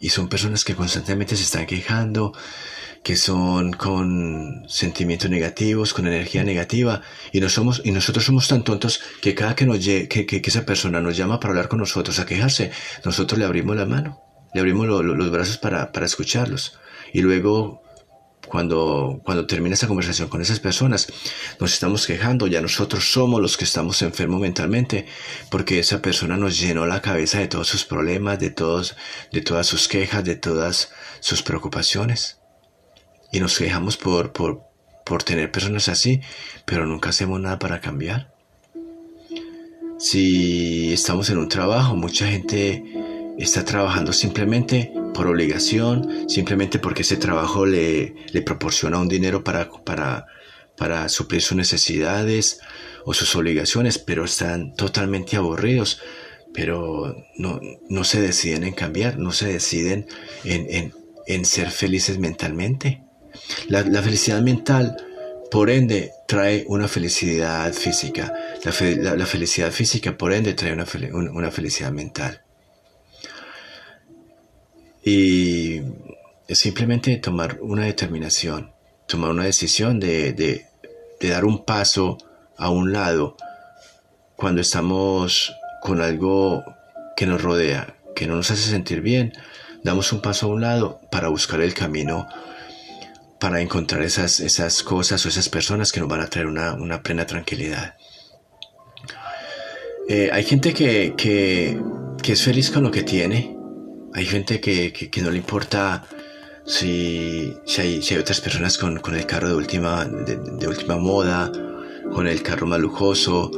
Y 0.00 0.10
son 0.10 0.28
personas 0.28 0.64
que 0.64 0.74
constantemente 0.74 1.36
se 1.36 1.44
están 1.44 1.66
quejando, 1.66 2.34
que 3.02 3.16
son 3.16 3.72
con 3.72 4.64
sentimientos 4.68 5.28
negativos, 5.28 5.92
con 5.92 6.06
energía 6.06 6.44
negativa, 6.44 7.02
y, 7.32 7.40
no 7.40 7.48
somos, 7.48 7.82
y 7.84 7.90
nosotros 7.90 8.24
somos 8.24 8.46
tan 8.46 8.62
tontos 8.62 9.00
que 9.20 9.34
cada 9.34 9.56
que, 9.56 9.66
nos, 9.66 9.78
que, 9.80 10.08
que, 10.08 10.42
esa 10.44 10.64
persona 10.64 11.00
nos 11.00 11.16
llama 11.16 11.40
para 11.40 11.50
hablar 11.50 11.68
con 11.68 11.80
nosotros, 11.80 12.18
a 12.20 12.26
quejarse, 12.26 12.70
nosotros 13.04 13.38
le 13.38 13.44
abrimos 13.44 13.76
la 13.76 13.86
mano, 13.86 14.22
le 14.54 14.60
abrimos 14.60 14.86
los 14.86 15.30
brazos 15.30 15.58
para, 15.58 15.90
para 15.90 16.06
escucharlos. 16.06 16.78
Y 17.12 17.22
luego, 17.22 17.82
cuando, 18.46 19.20
cuando 19.24 19.46
termina 19.46 19.74
esa 19.74 19.88
conversación 19.88 20.28
con 20.28 20.40
esas 20.40 20.60
personas, 20.60 21.08
nos 21.58 21.72
estamos 21.72 22.06
quejando, 22.06 22.46
ya 22.46 22.60
nosotros 22.60 23.10
somos 23.10 23.40
los 23.40 23.56
que 23.56 23.64
estamos 23.64 24.00
enfermos 24.02 24.40
mentalmente, 24.40 25.06
porque 25.50 25.80
esa 25.80 26.00
persona 26.00 26.36
nos 26.36 26.60
llenó 26.60 26.86
la 26.86 27.02
cabeza 27.02 27.40
de 27.40 27.48
todos 27.48 27.66
sus 27.66 27.84
problemas, 27.84 28.38
de, 28.38 28.50
todos, 28.50 28.94
de 29.32 29.40
todas 29.40 29.66
sus 29.66 29.88
quejas, 29.88 30.22
de 30.22 30.36
todas 30.36 30.90
sus 31.18 31.42
preocupaciones 31.42 32.41
y 33.32 33.40
nos 33.40 33.58
quejamos 33.58 33.96
por, 33.96 34.32
por, 34.32 34.62
por 35.04 35.22
tener 35.22 35.50
personas 35.50 35.88
así, 35.88 36.20
pero 36.64 36.86
nunca 36.86 37.10
hacemos 37.10 37.40
nada 37.40 37.58
para 37.58 37.80
cambiar. 37.80 38.32
Si 39.98 40.92
estamos 40.92 41.30
en 41.30 41.38
un 41.38 41.48
trabajo, 41.48 41.96
mucha 41.96 42.26
gente 42.26 42.84
está 43.38 43.64
trabajando 43.64 44.12
simplemente 44.12 44.92
por 45.14 45.26
obligación, 45.26 46.28
simplemente 46.28 46.78
porque 46.78 47.02
ese 47.02 47.16
trabajo 47.16 47.66
le, 47.66 48.14
le 48.32 48.42
proporciona 48.42 48.98
un 48.98 49.08
dinero 49.08 49.44
para, 49.44 49.70
para, 49.70 50.26
para 50.76 51.08
suplir 51.08 51.42
sus 51.42 51.56
necesidades 51.56 52.60
o 53.04 53.14
sus 53.14 53.34
obligaciones, 53.36 53.98
pero 53.98 54.24
están 54.24 54.74
totalmente 54.74 55.36
aburridos, 55.36 56.00
pero 56.52 57.16
no, 57.36 57.60
no 57.88 58.04
se 58.04 58.20
deciden 58.20 58.64
en 58.64 58.74
cambiar, 58.74 59.18
no 59.18 59.32
se 59.32 59.52
deciden 59.52 60.06
en, 60.44 60.66
en, 60.68 60.94
en 61.26 61.44
ser 61.44 61.70
felices 61.70 62.18
mentalmente. 62.18 63.02
La, 63.68 64.02
felicidad 64.02 64.40
mental, 64.42 64.96
por 65.50 65.70
ende, 65.70 66.12
trae 66.26 66.64
una 66.68 66.88
felicidad 66.88 67.72
física. 67.72 68.32
La, 68.64 69.26
felicidad 69.26 69.70
física, 69.70 70.16
por 70.16 70.32
ende, 70.32 70.54
trae 70.54 70.72
una, 70.72 71.50
felicidad 71.50 71.92
mental. 71.92 72.42
Y 75.04 75.80
es 76.46 76.58
simplemente 76.58 77.16
tomar 77.16 77.58
una 77.60 77.84
determinación, 77.86 78.72
tomar 79.06 79.30
una 79.30 79.44
decisión 79.44 79.98
de, 79.98 80.32
de, 80.32 81.28
dar 81.28 81.44
un 81.44 81.64
paso 81.64 82.18
a 82.56 82.70
un 82.70 82.92
lado 82.92 83.36
cuando 84.36 84.60
estamos 84.60 85.54
con 85.80 86.00
algo 86.00 86.64
que 87.16 87.26
nos 87.26 87.42
rodea, 87.42 87.96
que 88.14 88.26
no 88.26 88.36
nos 88.36 88.50
hace 88.50 88.70
sentir 88.70 89.00
bien, 89.00 89.32
damos 89.82 90.12
un 90.12 90.20
paso 90.20 90.46
a 90.46 90.50
un 90.50 90.60
lado 90.60 91.00
para 91.10 91.28
buscar 91.28 91.60
el 91.60 91.74
camino 91.74 92.28
para 93.42 93.60
encontrar 93.60 94.02
esas, 94.02 94.38
esas 94.38 94.84
cosas 94.84 95.26
o 95.26 95.28
esas 95.28 95.48
personas 95.48 95.90
que 95.90 95.98
nos 95.98 96.08
van 96.08 96.20
a 96.20 96.28
traer 96.28 96.46
una, 96.46 96.74
una 96.74 97.02
plena 97.02 97.26
tranquilidad. 97.26 97.96
Eh, 100.08 100.30
hay 100.32 100.44
gente 100.44 100.72
que, 100.72 101.14
que, 101.16 101.76
que, 102.22 102.32
es 102.34 102.42
feliz 102.44 102.70
con 102.70 102.84
lo 102.84 102.92
que 102.92 103.02
tiene. 103.02 103.56
Hay 104.14 104.26
gente 104.26 104.60
que, 104.60 104.92
que 104.92 105.22
no 105.22 105.32
le 105.32 105.38
importa 105.38 106.04
si, 106.64 107.52
si, 107.66 107.80
hay, 107.80 108.00
hay, 108.08 108.16
otras 108.16 108.40
personas 108.40 108.78
con, 108.78 109.00
con 109.00 109.16
el 109.16 109.26
carro 109.26 109.48
de 109.48 109.56
última, 109.56 110.04
de, 110.04 110.68
última 110.68 110.96
moda, 110.98 111.50
con 112.14 112.28
el 112.28 112.44
carro 112.44 112.68
más 112.68 112.78
lujoso. 112.78 113.50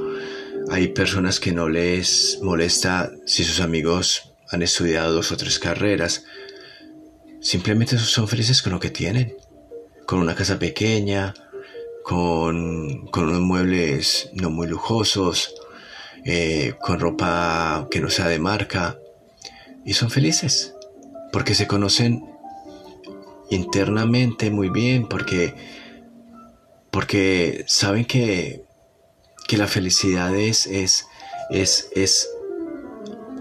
Hay 0.70 0.88
personas 0.88 1.38
que 1.40 1.52
no 1.52 1.68
les 1.68 2.38
molesta 2.40 3.12
si 3.26 3.44
sus 3.44 3.60
amigos 3.60 4.32
han 4.50 4.62
estudiado 4.62 5.12
dos 5.12 5.30
o 5.30 5.36
tres 5.36 5.58
carreras. 5.58 6.24
Simplemente 7.42 7.98
son 7.98 8.26
felices 8.28 8.62
con 8.62 8.72
lo 8.72 8.80
que 8.80 8.88
tienen 8.88 9.43
con 10.06 10.20
una 10.20 10.34
casa 10.34 10.58
pequeña, 10.58 11.34
con, 12.02 13.06
con 13.08 13.24
unos 13.24 13.40
muebles 13.40 14.30
no 14.34 14.50
muy 14.50 14.66
lujosos, 14.66 15.54
eh, 16.24 16.74
con 16.80 17.00
ropa 17.00 17.88
que 17.90 18.00
no 18.00 18.10
sea 18.10 18.28
de 18.28 18.38
marca, 18.38 18.98
y 19.84 19.94
son 19.94 20.10
felices, 20.10 20.74
porque 21.32 21.54
se 21.54 21.66
conocen 21.66 22.24
internamente 23.50 24.50
muy 24.50 24.68
bien, 24.68 25.08
porque, 25.08 25.54
porque 26.90 27.64
saben 27.66 28.04
que, 28.04 28.64
que 29.46 29.56
la 29.56 29.66
felicidad 29.66 30.34
es, 30.34 30.66
es, 30.66 31.06
es, 31.50 31.90
es 31.94 32.28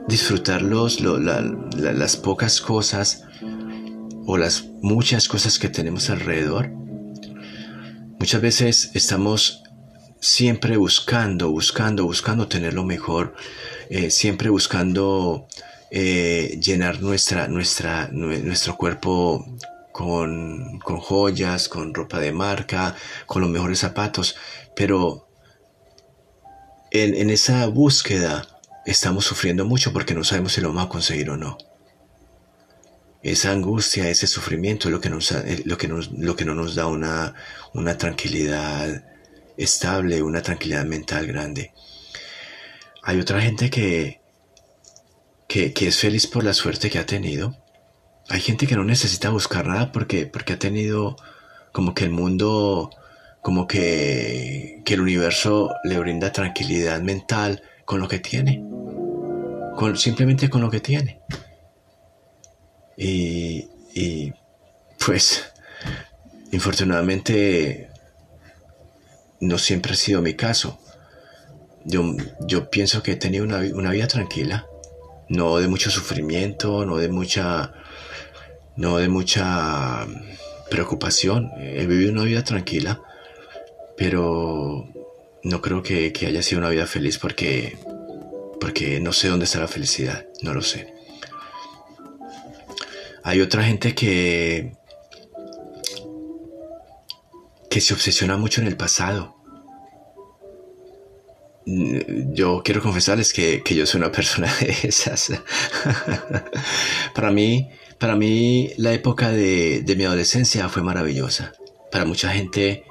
disfrutar 0.07 0.61
los, 0.61 0.99
las 1.01 2.17
pocas 2.17 2.61
cosas 2.61 3.23
o 4.25 4.37
las 4.37 4.65
muchas 4.81 5.27
cosas 5.27 5.59
que 5.59 5.69
tenemos 5.69 6.09
alrededor. 6.09 6.69
Muchas 8.19 8.41
veces 8.41 8.91
estamos 8.93 9.63
siempre 10.19 10.77
buscando, 10.77 11.51
buscando, 11.51 12.05
buscando 12.05 12.47
tener 12.47 12.73
lo 12.73 12.85
mejor, 12.85 13.35
eh, 13.89 14.09
siempre 14.09 14.49
buscando 14.49 15.47
eh, 15.91 16.59
llenar 16.63 17.01
nuestra, 17.01 17.47
nuestra, 17.47 18.07
nuestro 18.11 18.77
cuerpo 18.77 19.45
con, 19.91 20.79
con, 20.79 20.97
joyas, 20.97 21.67
con 21.67 21.93
ropa 21.93 22.19
de 22.19 22.31
marca, 22.31 22.95
con 23.25 23.41
los 23.41 23.51
mejores 23.51 23.79
zapatos, 23.79 24.37
pero 24.75 25.27
en, 26.91 27.13
en 27.15 27.29
esa 27.29 27.67
búsqueda 27.67 28.47
estamos 28.85 29.25
sufriendo 29.25 29.65
mucho 29.65 29.91
porque 29.91 30.13
no 30.13 30.23
sabemos 30.23 30.53
si 30.53 30.61
lo 30.61 30.69
vamos 30.69 30.85
a 30.85 30.89
conseguir 30.89 31.29
o 31.29 31.37
no 31.37 31.57
esa 33.23 33.51
angustia, 33.51 34.09
ese 34.09 34.27
sufrimiento 34.27 34.89
es 34.89 34.91
lo 34.91 34.99
que, 34.99 35.07
eh, 35.07 35.61
lo 35.65 35.77
que, 35.77 35.87
lo 35.87 36.35
que 36.35 36.45
no 36.45 36.53
nos 36.53 36.75
da 36.75 36.87
una, 36.87 37.33
una 37.73 37.97
tranquilidad 37.97 39.01
estable, 39.55 40.21
una 40.21 40.41
tranquilidad 40.41 40.83
mental 40.83 41.25
grande. 41.25 41.71
Hay 43.01 43.19
otra 43.19 43.41
gente 43.41 43.69
que, 43.69 44.19
que, 45.47 45.71
que, 45.71 45.87
es 45.87 45.97
feliz 45.97 46.27
por 46.27 46.43
la 46.43 46.53
suerte 46.53 46.89
que 46.89 46.99
ha 46.99 47.05
tenido. 47.05 47.55
Hay 48.29 48.41
gente 48.41 48.67
que 48.67 48.75
no 48.75 48.83
necesita 48.83 49.29
buscar 49.29 49.67
nada 49.67 49.93
porque, 49.93 50.25
porque 50.25 50.53
ha 50.53 50.59
tenido 50.59 51.15
como 51.71 51.93
que 51.93 52.03
el 52.03 52.11
mundo, 52.11 52.89
como 53.41 53.67
que, 53.67 54.81
que 54.83 54.95
el 54.95 55.01
universo 55.01 55.71
le 55.85 55.97
brinda 55.97 56.33
tranquilidad 56.33 57.01
mental 57.01 57.63
con 57.85 58.01
lo 58.01 58.09
que 58.09 58.19
tiene, 58.19 58.63
con, 59.77 59.97
simplemente 59.97 60.49
con 60.49 60.61
lo 60.61 60.69
que 60.69 60.81
tiene. 60.81 61.21
Y, 62.97 63.67
y 63.93 64.33
pues, 65.03 65.43
infortunadamente, 66.51 67.89
no 69.39 69.57
siempre 69.57 69.93
ha 69.93 69.95
sido 69.95 70.21
mi 70.21 70.35
caso. 70.35 70.79
Yo, 71.85 72.15
yo 72.47 72.69
pienso 72.69 73.03
que 73.03 73.13
he 73.13 73.15
tenido 73.15 73.43
una, 73.43 73.57
una 73.73 73.91
vida 73.91 74.07
tranquila, 74.07 74.67
no 75.27 75.57
de 75.57 75.67
mucho 75.67 75.91
sufrimiento, 75.91 76.85
no 76.85 76.97
de 76.97 77.09
mucha, 77.09 77.73
no 78.77 78.97
de 78.97 79.09
mucha 79.09 80.07
preocupación. 80.69 81.51
He 81.59 81.85
vivido 81.85 82.11
una 82.11 82.23
vida 82.23 82.43
tranquila, 82.43 83.01
pero 83.97 84.87
no 85.43 85.61
creo 85.61 85.83
que, 85.83 86.13
que 86.13 86.27
haya 86.27 86.41
sido 86.41 86.59
una 86.59 86.69
vida 86.69 86.85
feliz 86.85 87.17
porque, 87.17 87.77
porque 88.61 88.99
no 89.01 89.11
sé 89.11 89.27
dónde 89.27 89.45
está 89.45 89.59
la 89.59 89.67
felicidad, 89.67 90.25
no 90.41 90.53
lo 90.53 90.61
sé. 90.61 90.92
Hay 93.23 93.39
otra 93.39 93.63
gente 93.63 93.95
que, 93.95 94.73
que 97.69 97.79
se 97.79 97.93
obsesiona 97.93 98.37
mucho 98.37 98.61
en 98.61 98.67
el 98.67 98.75
pasado. 98.75 99.35
Yo 101.65 102.61
quiero 102.63 102.81
confesarles 102.81 103.31
que, 103.31 103.63
yo 103.73 103.85
soy 103.85 103.99
una 103.99 104.11
persona 104.11 104.53
de 104.59 104.75
esas. 104.83 105.31
para 107.15 107.31
mí, 107.31 107.69
para 107.97 108.17
mí 108.17 108.71
la 108.75 108.93
época 108.93 109.31
de, 109.31 109.85
mi 109.97 110.03
adolescencia 110.03 110.67
fue 110.67 110.83
maravillosa. 110.83 111.53
Para 111.91 112.03
mucha 112.03 112.29
gente 112.31 112.83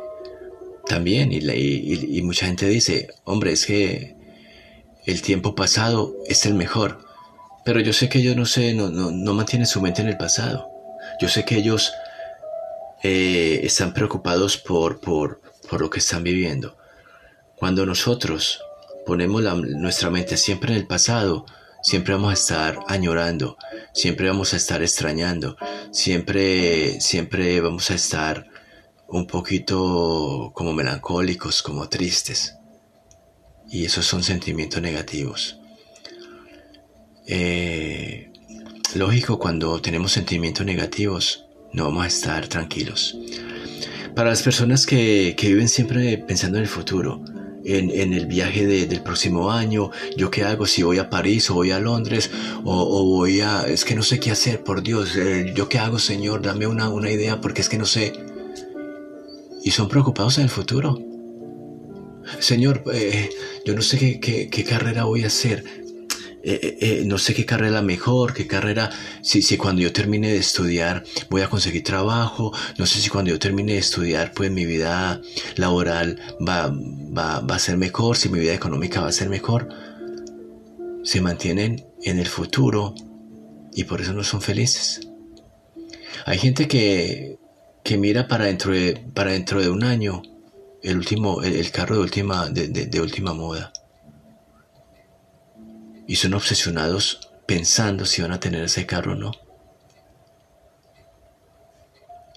también, 0.87 1.31
y, 1.33 1.39
y, 1.39 2.23
mucha 2.23 2.47
gente 2.47 2.67
dice, 2.69 3.09
hombre, 3.25 3.53
es 3.53 3.67
que 3.67 4.17
el 5.05 5.21
tiempo 5.21 5.55
pasado 5.55 6.17
es 6.27 6.47
el 6.47 6.55
mejor. 6.55 7.12
Pero 7.65 7.81
yo 7.81 7.93
sé 7.93 8.09
que 8.09 8.19
ellos 8.19 8.37
no, 8.37 8.47
sé, 8.47 8.75
no, 8.75 8.91
no, 8.91 9.35
mantienen 9.35 9.67
su 9.67 9.81
mente 9.81 10.03
en 10.03 10.09
el 10.09 10.17
pasado. 10.17 10.71
Yo 11.21 11.29
sé 11.29 11.45
que 11.45 11.57
ellos 11.57 11.93
eh, 13.03 13.61
están 13.63 13.95
preocupados 13.95 14.57
por, 14.57 15.01
por, 15.01 15.41
por, 15.69 15.81
lo 15.81 15.91
que 15.91 16.01
están 16.01 16.25
viviendo. 16.25 16.77
Cuando 17.57 17.87
nosotros 17.87 18.61
ponemos 19.07 19.43
nuestra 19.43 20.11
mente 20.11 20.37
siempre 20.37 20.73
en 20.73 20.79
el 20.79 20.87
pasado, 20.87 21.47
siempre 21.83 22.15
vamos 22.15 22.31
a 22.31 22.35
estar 22.35 22.79
añorando, 22.89 23.57
siempre 23.93 24.29
vamos 24.29 24.55
a 24.55 24.57
estar 24.57 24.83
extrañando, 24.83 25.57
siempre, 25.93 27.01
siempre 27.01 27.61
vamos 27.61 27.91
a 27.91 27.95
estar 27.95 28.47
un 29.09 29.27
poquito 29.27 30.53
como 30.55 30.73
melancólicos, 30.73 31.63
como 31.63 31.89
tristes. 31.89 32.57
Y 33.69 33.85
esos 33.85 34.07
son 34.07 34.23
sentimientos 34.23 34.83
negativos. 34.83 35.62
Eh, 37.27 38.31
lógico, 38.95 39.39
cuando 39.39 39.81
tenemos 39.81 40.13
sentimientos 40.13 40.67
negativos, 40.67 41.45
no 41.73 41.85
vamos 41.85 42.05
a 42.05 42.09
estar 42.09 42.49
tranquilos. 42.49 43.17
Para 44.15 44.31
las 44.31 44.43
personas 44.43 44.87
que, 44.87 45.35
viven 45.41 45.69
siempre 45.69 46.19
pensando 46.19 46.59
en 46.59 46.65
el 46.65 46.69
futuro, 46.69 47.23
en, 47.65 48.13
el 48.13 48.27
viaje 48.27 48.67
del 48.67 49.03
próximo 49.03 49.51
año, 49.51 49.91
yo 50.17 50.31
qué 50.31 50.43
hago 50.43 50.67
si 50.67 50.83
voy 50.83 50.99
a 50.99 51.09
París 51.09 51.49
o 51.51 51.55
voy 51.55 51.71
a 51.71 51.79
Londres 51.79 52.31
o, 52.65 53.05
voy 53.05 53.41
a... 53.41 53.67
Es 53.67 53.85
que 53.85 53.95
no 53.95 54.03
sé 54.03 54.21
qué 54.21 54.31
hacer, 54.31 54.63
por 54.65 54.83
Dios, 54.83 55.17
eh, 55.17 55.53
yo 55.55 55.69
qué 55.69 55.79
hago 55.79 55.99
Señor, 55.99 56.43
dame 56.43 56.67
una, 56.67 56.89
una 56.89 57.11
idea 57.11 57.41
porque 57.41 57.63
es 57.63 57.69
que 57.69 57.79
no 57.79 57.87
sé. 57.87 58.13
Y 59.65 59.71
son 59.71 59.89
preocupados 59.89 60.39
en 60.39 60.45
el 60.45 60.51
futuro. 60.51 61.01
Señor, 62.41 62.85
eh, 62.93 63.31
yo 63.65 63.75
no 63.75 63.83
sé 63.83 64.21
qué, 64.21 64.49
qué 64.51 64.65
carrera 64.65 65.05
voy 65.05 65.25
a 65.25 65.29
hacer 65.29 65.82
eh, 66.45 66.59
eh, 66.61 66.79
eh, 66.81 67.03
no 67.07 67.19
sé 67.19 67.35
qué 67.35 67.47
carrera 67.47 67.83
mejor, 67.83 68.35
qué 68.35 68.49
carrera, 68.49 68.91
si, 69.23 69.57
cuando 69.57 69.81
yo 69.81 69.93
termine 69.93 70.33
de 70.33 70.39
estudiar 70.39 71.05
voy 71.31 71.43
a 71.43 71.49
conseguir 71.49 71.85
trabajo, 71.85 72.53
no 72.79 72.87
sé 72.87 73.01
si 73.01 73.09
cuando 73.09 73.31
yo 73.31 73.39
termine 73.39 73.75
de 73.75 73.79
estudiar 73.79 74.33
pues 74.33 74.51
mi 74.51 74.67
vida 74.67 75.21
laboral 75.55 76.19
va, 76.47 76.69
va, 76.69 77.41
va 77.41 77.55
a 77.55 77.59
ser 77.61 77.77
mejor, 77.77 78.17
si 78.17 78.29
mi 78.29 78.41
vida 78.41 78.55
económica 78.55 79.01
va 79.01 79.09
a 79.09 79.13
ser 79.13 79.29
mejor. 79.29 79.69
Se 81.05 81.21
mantienen 81.21 81.87
en 82.03 82.19
el 82.19 82.27
futuro 82.27 82.95
y 83.73 83.85
por 83.85 84.01
eso 84.01 84.13
no 84.13 84.25
son 84.25 84.41
felices. 84.41 85.01
Hay 86.27 86.39
gente 86.39 86.67
que, 86.67 87.39
que 87.85 87.99
mira 87.99 88.27
para 88.27 88.47
dentro 88.47 88.73
de, 88.73 89.01
para 89.15 89.31
dentro 89.33 89.61
de 89.61 89.71
un 89.71 89.85
año 89.85 90.23
el 90.83 90.97
último, 90.97 91.43
el, 91.43 91.71
carro 91.71 91.97
de 91.97 92.03
última, 92.03 92.49
de, 92.49 92.67
de 92.69 93.01
última 93.01 93.33
moda 93.33 93.73
y 96.07 96.17
son 96.17 96.35
obsesionados 96.35 97.21
pensando 97.47 98.07
si 98.07 98.23
van 98.23 98.33
a 98.33 98.41
tener 98.41 98.63
ese 98.63 98.87
carro 98.87 99.13
o 99.13 99.17
no. 99.17 99.33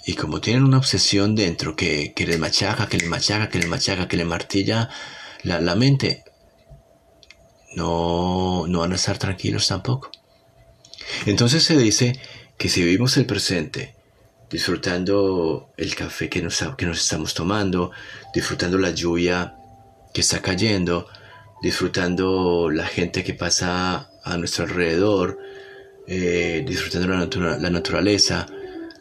Y 0.05 0.13
como 0.13 0.39
tienen 0.39 0.63
una 0.63 0.77
obsesión 0.77 1.35
dentro 1.35 1.75
que, 1.75 2.13
que 2.13 2.27
les 2.27 2.37
machaca, 2.37 2.87
que 2.87 2.97
les 2.97 3.09
machaca, 3.09 3.49
que 3.49 3.57
les 3.59 3.67
machaca, 3.67 4.07
que 4.07 4.17
les 4.17 4.25
martilla 4.25 4.89
la, 5.41 5.59
la 5.59 5.75
mente, 5.75 6.23
no, 7.75 8.65
no 8.67 8.79
van 8.79 8.91
a 8.93 8.95
estar 8.95 9.17
tranquilos 9.17 9.67
tampoco. 9.67 10.11
Entonces 11.25 11.63
se 11.63 11.77
dice 11.77 12.19
que 12.57 12.69
si 12.69 12.83
vivimos 12.83 13.17
el 13.17 13.25
presente, 13.25 13.95
disfrutando 14.49 15.69
el 15.77 15.95
café 15.95 16.29
que 16.29 16.41
nos, 16.41 16.63
que 16.77 16.85
nos 16.85 17.01
estamos 17.01 17.33
tomando, 17.33 17.91
disfrutando 18.33 18.77
la 18.77 18.91
lluvia 18.91 19.55
que 20.13 20.21
está 20.21 20.41
cayendo, 20.41 21.07
disfrutando 21.61 22.69
la 22.69 22.85
gente 22.85 23.23
que 23.23 23.33
pasa 23.33 24.09
a 24.23 24.37
nuestro 24.37 24.65
alrededor, 24.65 25.39
eh, 26.07 26.63
disfrutando 26.67 27.07
la, 27.07 27.69
naturaleza, 27.69 28.45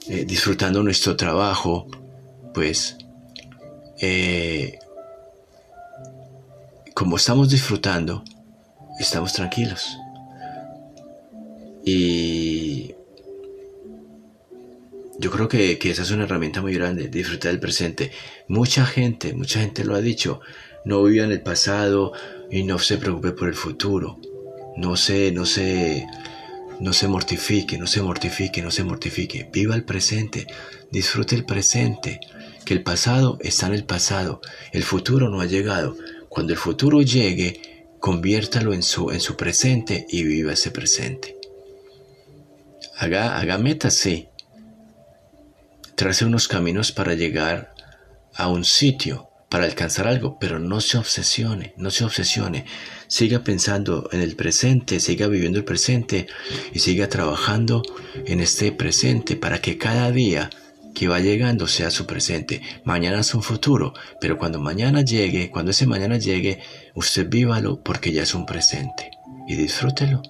eh, 0.09 0.25
disfrutando 0.25 0.83
nuestro 0.83 1.17
trabajo, 1.17 1.87
pues 2.53 2.97
eh, 4.01 4.79
como 6.95 7.17
estamos 7.17 7.51
disfrutando, 7.51 8.23
estamos 8.99 9.33
tranquilos. 9.33 9.99
Y 11.85 12.95
yo 15.19 15.31
creo 15.31 15.49
que, 15.49 15.79
que, 15.79 15.91
esa 15.91 16.03
es 16.03 16.11
una 16.11 16.25
herramienta 16.25 16.63
muy 16.63 16.75
grande, 16.75 17.09
disfrutar 17.09 17.51
del 17.51 17.61
presente. 17.61 18.11
Mucha 18.49 18.87
gente, 18.87 19.35
mucha 19.35 19.61
gente 19.61 19.85
lo 19.85 19.95
ha 19.95 20.01
dicho, 20.01 20.41
no 20.85 21.03
viva 21.03 21.25
en 21.25 21.33
el 21.33 21.43
pasado 21.43 22.13
y 22.55 22.63
no 22.63 22.79
se 22.79 22.99
preocupe 22.99 23.33
por 23.33 23.49
el 23.49 23.57
futuro. 23.57 24.21
No 24.77 24.95
se, 24.95 25.33
no 25.33 25.45
se, 25.45 26.07
no 26.79 26.93
se 26.93 27.09
mortifique, 27.09 27.79
no 27.79 27.89
se 27.89 28.01
mortifique, 28.01 28.63
no 28.63 28.71
se 28.71 28.85
mortifique. 28.85 29.51
Viva 29.53 29.75
el 29.75 29.83
presente, 29.83 30.47
disfrute 30.89 31.35
el 31.35 31.45
presente. 31.45 32.21
Que 32.65 32.75
el 32.75 32.85
pasado 32.85 33.39
está 33.41 33.67
en 33.67 33.75
el 33.75 33.85
pasado, 33.85 34.41
el 34.71 34.85
futuro 34.85 35.31
no 35.31 35.41
ha 35.41 35.47
llegado. 35.47 35.97
Cuando 36.29 36.53
el 36.53 36.59
futuro 36.61 37.03
llegue, 37.03 37.89
conviértalo 37.99 38.73
en 38.73 38.85
su, 38.85 39.11
en 39.11 39.21
su 39.21 39.37
presente 39.37 40.07
y 40.09 40.23
viva 40.23 40.53
ese 40.53 40.71
presente. 40.71 41.37
Haga, 42.97 43.37
haga 43.37 43.59
metas, 43.59 43.95
sí. 43.95 44.29
Trace 45.97 46.25
unos 46.25 46.47
caminos 46.47 46.93
para 46.93 47.15
llegar 47.15 47.75
a 48.33 48.47
un 48.47 48.65
sitio 48.65 49.34
para 49.55 49.67
alcanzar 49.67 50.09
algo, 50.09 50.37
pero 50.41 50.59
no 50.59 50.81
se 50.81 50.99
obsesione, 50.99 51.75
no 51.77 51.93
se 51.93 52.05
obsesione. 52.05 52.65
Siga 53.07 53.45
pensando 53.45 54.09
en 54.11 54.21
el 54.21 54.35
presente, 54.35 54.99
siga 54.99 55.29
viviendo 55.29 55.61
el 55.61 55.65
presente 55.65 56.27
y 56.73 56.81
siga 56.81 57.09
trabajando 57.09 57.85
en 58.27 58.41
este 58.41 58.73
presente 58.73 59.37
para 59.37 59.61
que 59.61 59.79
cada 59.79 60.11
día 60.11 60.51
que 60.93 61.07
va 61.07 61.21
llegando 61.21 61.69
sea 61.69 61.93
su 61.93 62.05
presente. 62.05 62.63
Mañana 62.83 63.21
es 63.21 63.33
un 63.33 63.45
futuro, 63.45 63.95
pero 64.21 64.39
cuando 64.39 64.59
mañana 64.59 65.03
llegue, 65.03 65.53
cuando 65.53 65.71
ese 65.71 65.87
mañana 65.87 66.19
llegue, 66.19 66.59
usted 66.97 67.29
vívalo 67.29 67.81
porque 67.81 68.11
ya 68.11 68.25
es 68.25 68.35
un 68.35 68.47
presente 68.47 69.13
y 69.47 69.55
disfrútelo. 69.55 70.21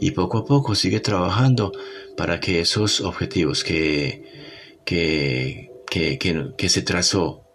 Y 0.00 0.12
poco 0.12 0.38
a 0.38 0.46
poco 0.46 0.74
sigue 0.74 1.00
trabajando 1.00 1.72
para 2.16 2.40
que 2.40 2.60
esos 2.60 3.02
objetivos 3.02 3.64
que, 3.64 4.24
que, 4.86 5.72
que, 5.90 6.16
que, 6.16 6.52
que 6.56 6.68
se 6.70 6.80
trazó 6.80 7.45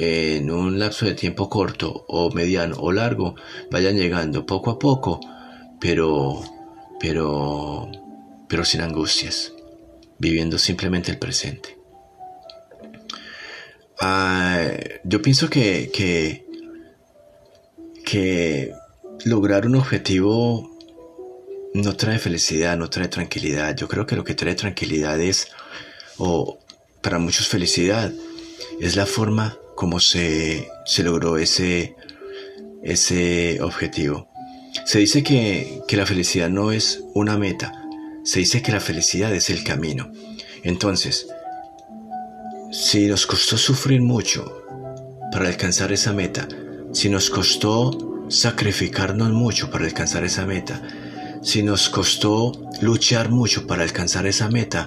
en 0.00 0.48
un 0.52 0.78
lapso 0.78 1.06
de 1.06 1.14
tiempo 1.14 1.50
corto 1.50 2.04
o 2.06 2.30
mediano 2.30 2.76
o 2.78 2.92
largo 2.92 3.34
vayan 3.68 3.96
llegando 3.96 4.46
poco 4.46 4.70
a 4.70 4.78
poco, 4.78 5.18
pero, 5.80 6.40
pero, 7.00 7.90
pero 8.48 8.64
sin 8.64 8.80
angustias, 8.80 9.52
viviendo 10.18 10.56
simplemente 10.56 11.10
el 11.10 11.18
presente. 11.18 11.76
Ah, 14.00 14.68
yo 15.02 15.20
pienso 15.20 15.50
que, 15.50 15.90
que, 15.92 16.46
que 18.04 18.72
lograr 19.24 19.66
un 19.66 19.74
objetivo 19.74 20.78
no 21.74 21.96
trae 21.96 22.20
felicidad, 22.20 22.76
no 22.76 22.88
trae 22.88 23.08
tranquilidad. 23.08 23.74
Yo 23.74 23.88
creo 23.88 24.06
que 24.06 24.14
lo 24.14 24.22
que 24.22 24.36
trae 24.36 24.54
tranquilidad 24.54 25.20
es, 25.20 25.48
o 26.18 26.60
para 27.02 27.18
muchos 27.18 27.48
felicidad, 27.48 28.12
es 28.80 28.94
la 28.94 29.04
forma 29.04 29.58
como 29.78 30.00
se, 30.00 30.68
se 30.84 31.04
logró 31.04 31.38
ese, 31.38 31.94
ese 32.82 33.62
objetivo. 33.62 34.28
Se 34.84 34.98
dice 34.98 35.22
que, 35.22 35.82
que 35.86 35.96
la 35.96 36.04
felicidad 36.04 36.50
no 36.50 36.72
es 36.72 37.04
una 37.14 37.38
meta, 37.38 37.72
se 38.24 38.40
dice 38.40 38.60
que 38.60 38.72
la 38.72 38.80
felicidad 38.80 39.32
es 39.32 39.50
el 39.50 39.62
camino. 39.62 40.10
Entonces, 40.64 41.28
si 42.72 43.06
nos 43.06 43.24
costó 43.24 43.56
sufrir 43.56 44.02
mucho 44.02 44.64
para 45.30 45.46
alcanzar 45.46 45.92
esa 45.92 46.12
meta, 46.12 46.48
si 46.92 47.08
nos 47.08 47.30
costó 47.30 48.26
sacrificarnos 48.28 49.30
mucho 49.30 49.70
para 49.70 49.84
alcanzar 49.84 50.24
esa 50.24 50.44
meta, 50.44 50.82
si 51.40 51.62
nos 51.62 51.88
costó 51.88 52.50
luchar 52.80 53.30
mucho 53.30 53.64
para 53.68 53.84
alcanzar 53.84 54.26
esa 54.26 54.50
meta, 54.50 54.86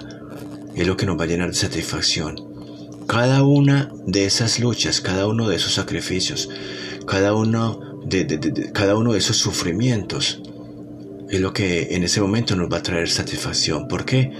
es 0.74 0.86
lo 0.86 0.98
que 0.98 1.06
nos 1.06 1.18
va 1.18 1.24
a 1.24 1.28
llenar 1.28 1.48
de 1.48 1.54
satisfacción. 1.54 2.51
Cada 3.12 3.42
una 3.42 3.92
de 4.06 4.24
esas 4.24 4.58
luchas, 4.58 5.02
cada 5.02 5.26
uno 5.26 5.46
de 5.46 5.56
esos 5.56 5.74
sacrificios, 5.74 6.48
cada 7.06 7.34
uno 7.34 8.00
de, 8.06 8.70
cada 8.72 8.96
uno 8.96 9.12
de 9.12 9.18
esos 9.18 9.36
sufrimientos, 9.36 10.40
es 11.28 11.38
lo 11.38 11.52
que 11.52 11.94
en 11.94 12.04
ese 12.04 12.22
momento 12.22 12.56
nos 12.56 12.72
va 12.72 12.78
a 12.78 12.82
traer 12.82 13.10
satisfacción. 13.10 13.86
¿Por 13.86 14.06
qué? 14.06 14.32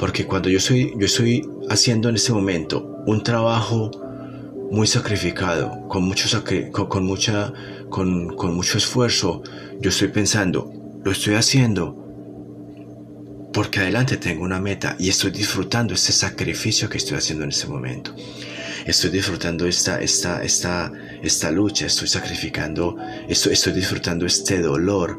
Porque 0.00 0.26
cuando 0.26 0.48
yo 0.48 0.58
estoy, 0.58 0.94
yo 0.98 1.06
estoy 1.06 1.48
haciendo 1.70 2.08
en 2.08 2.16
ese 2.16 2.32
momento 2.32 3.04
un 3.06 3.22
trabajo 3.22 3.92
muy 4.72 4.88
sacrificado, 4.88 5.86
con 5.86 6.02
mucho, 6.02 6.42
con, 6.72 7.04
mucha, 7.04 7.52
con, 7.88 8.34
con 8.34 8.52
mucho 8.52 8.78
esfuerzo, 8.78 9.44
yo 9.80 9.90
estoy 9.90 10.08
pensando, 10.08 10.72
lo 11.04 11.12
estoy 11.12 11.36
haciendo 11.36 12.07
porque 13.58 13.80
adelante 13.80 14.18
tengo 14.18 14.44
una 14.44 14.60
meta 14.60 14.94
y 15.00 15.08
estoy 15.08 15.32
disfrutando 15.32 15.92
este 15.92 16.12
sacrificio 16.12 16.88
que 16.88 16.96
estoy 16.96 17.18
haciendo 17.18 17.42
en 17.42 17.50
ese 17.50 17.66
momento. 17.66 18.14
Estoy 18.86 19.10
disfrutando 19.10 19.66
esta, 19.66 20.00
esta, 20.00 20.44
esta, 20.44 20.92
esta 21.24 21.50
lucha, 21.50 21.86
estoy 21.86 22.06
sacrificando, 22.06 22.96
estoy, 23.26 23.72
disfrutando 23.72 24.26
este 24.26 24.60
dolor 24.60 25.18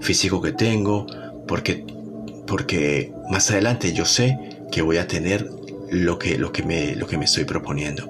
físico 0.00 0.40
que 0.40 0.52
tengo, 0.52 1.08
porque 1.48 1.84
porque 2.46 3.12
más 3.28 3.50
adelante 3.50 3.92
yo 3.92 4.04
sé 4.04 4.38
que 4.70 4.80
voy 4.80 4.98
a 4.98 5.08
tener 5.08 5.50
lo 5.90 6.20
que, 6.20 6.38
lo 6.38 6.52
que, 6.52 6.62
me, 6.62 6.94
lo 6.94 7.08
que 7.08 7.18
me 7.18 7.24
estoy 7.24 7.46
proponiendo. 7.46 8.08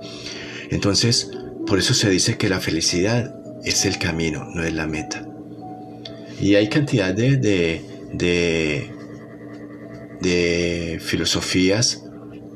Entonces, 0.69 1.31
por 1.67 1.79
eso 1.79 1.95
se 1.95 2.11
dice 2.11 2.37
que 2.37 2.51
la 2.51 2.61
felicidad 2.61 3.35
es 3.65 3.87
el 3.87 3.97
camino, 3.97 4.51
no 4.55 4.65
es 4.65 4.75
la 4.75 4.87
meta. 4.87 5.27
Y 6.39 6.57
hay 6.57 6.69
cantidad 6.69 7.15
de, 7.15 7.39
de, 8.13 8.92
filosofías 11.01 12.05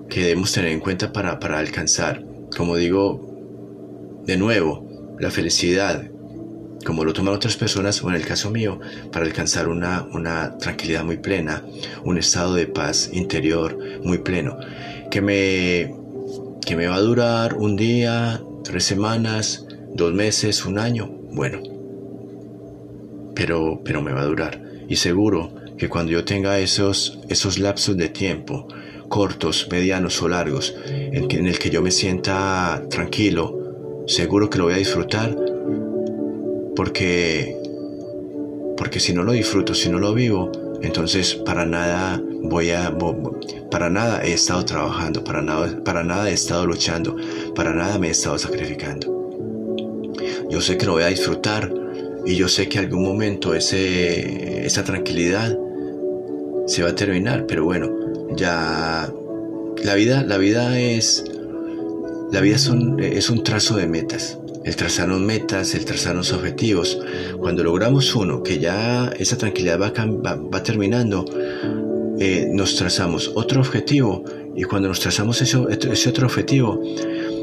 que 0.09 0.23
debemos 0.23 0.53
tener 0.53 0.71
en 0.71 0.81
cuenta 0.81 1.13
para, 1.13 1.39
para 1.41 1.59
alcanzar. 1.59 2.25
Como 2.57 2.77
digo, 2.77 4.23
de 4.25 4.37
nuevo, 4.37 5.17
la 5.19 5.31
felicidad 5.31 6.11
como 6.87 7.05
lo 7.05 7.13
toman 7.13 7.35
otras 7.35 7.57
personas 7.57 8.03
o 8.03 8.09
en 8.09 8.15
el 8.15 8.25
caso 8.25 8.51
mío, 8.51 8.79
para 9.11 9.27
alcanzar 9.27 9.69
una, 9.69 10.07
una 10.13 10.57
tranquilidad 10.57 11.05
muy 11.05 11.17
plena, 11.17 11.65
un 12.05 12.17
estado 12.17 12.55
de 12.55 12.69
paz 12.69 13.11
interior 13.13 13.77
muy 14.05 14.19
pleno, 14.19 14.57
que 15.11 15.21
me, 15.21 15.95
que 16.65 16.77
me 16.77 16.87
va 16.87 16.95
a 16.95 17.01
durar 17.01 17.55
un 17.55 17.77
día, 17.77 18.41
tres 18.63 18.85
semanas, 18.85 19.67
dos 19.95 20.15
meses, 20.15 20.65
un 20.65 20.79
año, 20.79 21.09
bueno, 21.33 21.61
pero, 23.35 23.83
pero 23.85 24.01
me 24.01 24.13
va 24.13 24.23
a 24.23 24.27
durar. 24.27 24.63
Y 24.89 24.97
seguro 24.97 25.53
que 25.79 25.89
cuando 25.89 26.13
yo 26.13 26.25
tenga 26.25 26.59
esos, 26.59 27.19
esos 27.29 27.59
lapsos 27.59 27.97
de 27.97 28.09
tiempo, 28.09 28.67
cortos, 29.09 29.69
medianos 29.71 30.21
o 30.23 30.29
largos, 30.29 30.75
en, 30.87 31.47
el 31.47 31.59
que 31.59 31.71
yo 31.71 31.83
me 31.83 31.91
sienta 31.91 32.83
tranquilo, 32.91 34.05
seguro 34.07 34.51
que 34.51 34.59
lo 34.59 34.65
voy 34.65 34.75
a 34.75 34.79
disfrutar 34.79 35.37
porque 36.75 37.57
porque 38.77 39.01
si 39.01 39.15
no 39.15 39.23
lo 39.23 39.33
disfruto, 39.33 39.75
si 39.75 39.89
no 39.89 39.99
lo 39.99 40.13
vivo, 40.13 40.53
entonces 40.83 41.35
para 41.35 41.65
nada 41.65 42.23
voy 42.43 42.71
a 42.71 42.95
para 43.71 43.89
nada 43.89 44.23
he 44.23 44.35
estado 44.35 44.65
trabajando, 44.65 45.25
para 45.25 45.41
nada 45.41 45.83
para 45.83 46.05
nada 46.05 46.31
he 46.31 46.35
estado 46.35 46.67
luchando, 46.67 47.17
para 47.55 47.73
nada 47.73 47.99
me 47.99 48.09
he 48.09 48.11
estado 48.11 48.39
sacrificando. 48.39 49.15
Yo 50.51 50.61
sé 50.61 50.77
que 50.77 50.87
lo 50.87 50.93
voy 50.93 51.05
a 51.05 51.09
disfrutar 51.09 51.73
y 52.27 52.37
yo 52.37 52.49
sé 52.49 52.69
que 52.69 52.79
algún 52.79 53.03
momento 53.03 53.55
ese 53.55 54.67
esa 54.67 54.85
tranquilidad 54.85 55.57
se 56.67 56.83
va 56.83 56.91
a 56.91 56.95
terminar, 56.95 57.47
pero 57.47 57.65
bueno, 57.65 57.91
ya 58.37 59.13
la 59.83 59.95
vida 59.95 60.23
la 60.23 60.39
vida 60.39 60.79
es 60.79 61.25
la 62.33 62.41
vida 62.41 62.59
son, 62.59 62.99
es 63.01 63.31
un 63.31 63.43
trazo 63.43 63.77
de 63.77 63.87
metas 63.87 64.39
el 64.67 64.75
trazarnos 64.75 65.21
metas, 65.21 65.77
el 65.77 65.85
trazarnos 65.85 66.33
objetivos. 66.33 66.99
Cuando 67.39 67.63
logramos 67.63 68.15
uno, 68.17 68.43
que 68.43 68.59
ya 68.59 69.07
esa 69.17 69.39
tranquilidad 69.39 69.79
va, 69.81 70.63
terminando, 70.65 71.25
eh, 72.19 72.49
nos 72.51 72.75
trazamos 72.75 73.31
otro 73.37 73.61
objetivo 73.61 74.25
y 74.57 74.65
cuando 74.65 74.89
nos 74.89 74.99
trazamos 74.99 75.41
ese 75.41 76.09
otro 76.09 76.27
objetivo, 76.27 76.83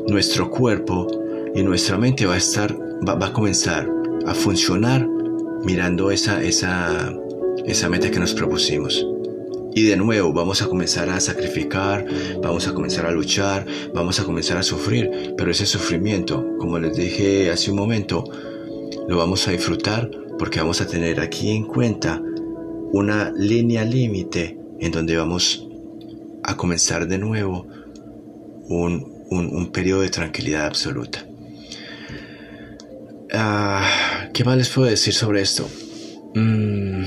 nuestro 0.10 0.50
cuerpo 0.50 1.08
y 1.56 1.64
nuestra 1.64 1.98
mente 1.98 2.26
va 2.26 2.34
a 2.34 2.38
estar, 2.38 2.78
va, 3.08 3.26
a 3.26 3.32
comenzar 3.32 3.90
a 4.26 4.34
funcionar 4.34 5.08
mirando 5.64 6.12
esa, 6.12 6.44
esa, 6.44 7.14
esa 7.66 7.88
meta 7.88 8.12
que 8.12 8.20
nos 8.20 8.34
propusimos. 8.34 9.08
Y 9.76 9.84
de 9.84 9.98
nuevo 9.98 10.34
vamos 10.34 10.62
a 10.62 10.68
comenzar 10.68 11.10
a 11.10 11.20
sacrificar, 11.20 12.06
vamos 12.42 12.68
a 12.68 12.74
comenzar 12.74 13.06
a 13.06 13.12
luchar, 13.12 13.66
vamos 13.94 14.20
a 14.20 14.24
comenzar 14.24 14.58
a 14.58 14.64
sufrir, 14.64 15.34
pero 15.38 15.52
ese 15.52 15.66
sufrimiento, 15.66 16.46
como 16.60 16.80
les 16.80 16.96
dije 16.96 17.50
hace 17.50 17.72
un 17.72 17.78
momento, 17.78 18.24
lo 19.08 19.18
vamos 19.18 19.48
a 19.48 19.52
disfrutar 19.52 20.10
porque 20.38 20.60
vamos 20.60 20.82
a 20.82 20.88
tener 20.88 21.20
aquí 21.20 21.52
en 21.52 21.66
cuenta 21.66 22.22
una 22.92 23.32
línea 23.32 23.84
límite 23.84 24.58
en 24.80 24.92
donde 24.92 25.18
vamos 25.18 25.68
a 26.44 26.56
comenzar 26.56 27.08
de 27.08 27.18
nuevo 27.18 27.68
un, 28.68 29.26
un, 29.30 29.72
periodo 29.72 30.02
de 30.02 30.10
tranquilidad 30.10 30.66
absoluta. 30.66 31.26
Ah, 33.32 34.30
¿Qué 34.34 34.44
más 34.44 34.58
les 34.58 34.70
puedo 34.70 34.88
decir 34.88 35.14
sobre 35.14 35.42
esto? 35.42 35.68
Mm, 36.36 37.04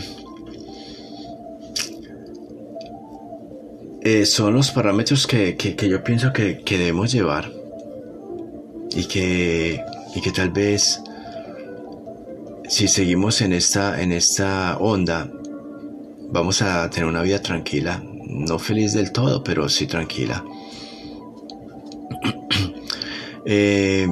Eh, 4.08 4.24
son 4.24 4.54
los 4.54 4.70
parámetros 4.70 5.26
que, 5.26 5.56
yo 5.90 6.04
pienso 6.04 6.32
que, 6.32 6.62
debemos 6.64 7.10
llevar 7.10 7.50
y 8.94 9.04
que, 9.06 9.82
y 10.14 10.20
que 10.20 10.30
tal 10.30 10.50
vez 10.50 11.00
si 12.68 12.86
seguimos 12.86 13.40
en 13.40 13.52
esta, 13.52 14.00
en 14.00 14.12
esta 14.12 14.78
onda 14.78 15.28
vamos 16.30 16.62
a 16.62 16.88
tener 16.88 17.08
una 17.08 17.22
vida 17.22 17.42
tranquila, 17.42 18.00
no 18.28 18.60
feliz 18.60 18.92
del 18.92 19.10
todo, 19.10 19.42
pero 19.42 19.68
sí 19.68 19.88
tranquila. 19.88 20.44
Eh, 23.48 24.08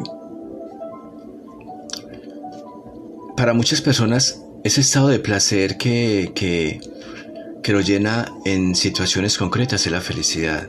para 3.37 3.52
muchas 3.52 3.80
personas 3.80 4.44
ese 4.62 4.80
estado 4.80 5.09
de 5.09 5.18
placer 5.18 5.76
que, 5.76 6.30
que 6.37 6.80
que 7.64 7.72
lo 7.72 7.81
llena 7.81 8.31
en 8.44 8.74
situaciones 8.74 9.38
concretas 9.38 9.87
es 9.87 9.90
la 9.90 10.03
felicidad. 10.03 10.68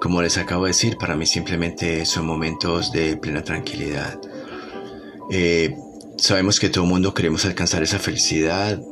Como 0.00 0.20
les 0.20 0.36
acabo 0.36 0.64
de 0.64 0.70
decir, 0.70 0.98
para 0.98 1.14
mí 1.14 1.26
simplemente 1.26 2.04
son 2.06 2.26
momentos 2.26 2.90
de 2.90 3.16
plena 3.16 3.44
tranquilidad. 3.44 4.20
Eh, 5.30 5.76
sabemos 6.16 6.58
que 6.58 6.70
todo 6.70 6.82
el 6.84 6.90
mundo 6.90 7.14
queremos 7.14 7.44
alcanzar 7.44 7.84
esa 7.84 8.00
felicidad, 8.00 8.82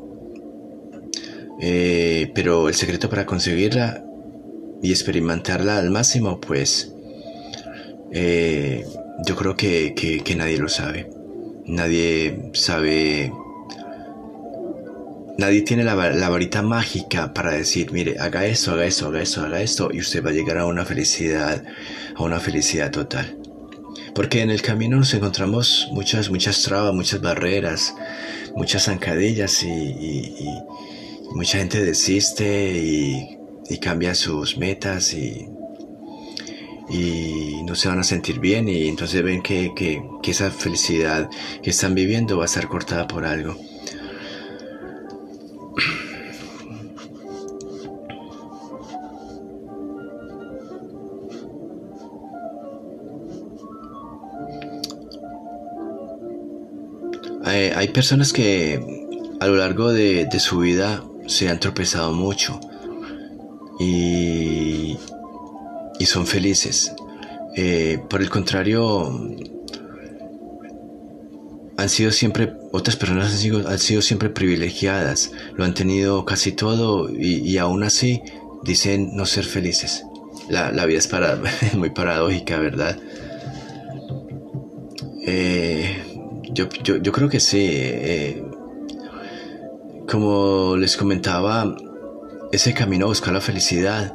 eh, 1.60 2.30
pero 2.32 2.68
el 2.68 2.76
secreto 2.76 3.10
para 3.10 3.26
conseguirla 3.26 4.04
y 4.80 4.92
experimentarla 4.92 5.78
al 5.78 5.90
máximo, 5.90 6.40
pues 6.40 6.94
eh, 8.12 8.86
yo 9.26 9.34
creo 9.34 9.56
que, 9.56 9.94
que 10.24 10.36
nadie 10.36 10.58
lo 10.58 10.68
sabe. 10.68 11.10
Nadie 11.66 12.50
sabe 12.52 13.32
Nadie 15.38 15.62
tiene 15.62 15.84
la, 15.84 15.94
varita 15.94 16.62
mágica 16.62 17.34
para 17.34 17.52
decir, 17.52 17.92
mire, 17.92 18.16
haga 18.18 18.46
esto, 18.46 18.72
haga 18.72 18.86
esto, 18.86 19.08
haga 19.08 19.20
esto, 19.20 19.42
haga 19.42 19.60
esto, 19.60 19.90
y 19.92 20.00
usted 20.00 20.24
va 20.24 20.30
a 20.30 20.32
llegar 20.32 20.56
a 20.56 20.64
una 20.64 20.86
felicidad, 20.86 21.62
a 22.14 22.22
una 22.22 22.40
felicidad 22.40 22.90
total. 22.90 23.36
Porque 24.14 24.40
en 24.40 24.50
el 24.50 24.62
camino 24.62 24.96
nos 24.96 25.12
encontramos 25.12 25.88
muchas, 25.92 26.30
muchas 26.30 26.62
trabas, 26.62 26.94
muchas 26.94 27.20
barreras, 27.20 27.94
muchas 28.54 28.84
zancadillas 28.84 29.62
y, 29.62 30.48
mucha 31.34 31.58
gente 31.58 31.84
desiste 31.84 32.72
y, 32.78 33.78
cambia 33.78 34.14
sus 34.14 34.56
metas 34.56 35.12
y, 35.12 35.48
no 37.66 37.74
se 37.74 37.88
van 37.88 37.98
a 37.98 38.04
sentir 38.04 38.38
bien 38.38 38.68
y 38.68 38.86
entonces 38.86 39.22
ven 39.22 39.42
que, 39.42 39.72
que 39.74 40.30
esa 40.30 40.50
felicidad 40.52 41.28
que 41.62 41.70
están 41.70 41.94
viviendo 41.94 42.38
va 42.38 42.44
a 42.44 42.46
estar 42.46 42.68
cortada 42.68 43.06
por 43.08 43.26
algo. 43.26 43.65
Hay 57.74 57.88
personas 57.88 58.32
que 58.32 58.80
a 59.40 59.46
lo 59.46 59.56
largo 59.56 59.92
de, 59.92 60.28
su 60.38 60.58
vida 60.58 61.02
se 61.26 61.48
han 61.48 61.60
tropezado 61.60 62.12
mucho 62.12 62.60
y, 63.80 64.96
y 65.98 66.06
son 66.06 66.26
felices. 66.26 66.94
Eh, 67.56 67.98
por 68.10 68.20
el 68.20 68.28
contrario, 68.28 69.10
han 71.76 71.88
sido 71.88 72.10
siempre, 72.10 72.52
otras 72.72 72.96
personas 72.96 73.32
han 73.66 73.78
sido, 73.78 74.02
siempre 74.02 74.30
privilegiadas, 74.30 75.32
lo 75.54 75.64
han 75.64 75.74
tenido 75.74 76.24
casi 76.24 76.52
todo 76.52 77.10
y, 77.10 77.56
aún 77.58 77.82
así 77.82 78.22
dicen 78.62 79.16
no 79.16 79.26
ser 79.26 79.44
felices. 79.44 80.04
La, 80.48 80.86
vida 80.86 80.98
es 80.98 81.08
para, 81.08 81.40
muy 81.74 81.90
paradójica, 81.90 82.58
¿verdad? 82.58 82.98
Eh, 85.26 86.02
yo, 86.56 87.12
creo 87.12 87.28
que 87.28 87.40
sí. 87.40 87.66
Eh, 87.70 88.42
como 90.08 90.76
les 90.76 90.96
comentaba, 90.96 91.76
ese 92.52 92.72
camino 92.72 93.06
a 93.06 93.08
buscar 93.08 93.34
la 93.34 93.40
felicidad, 93.40 94.14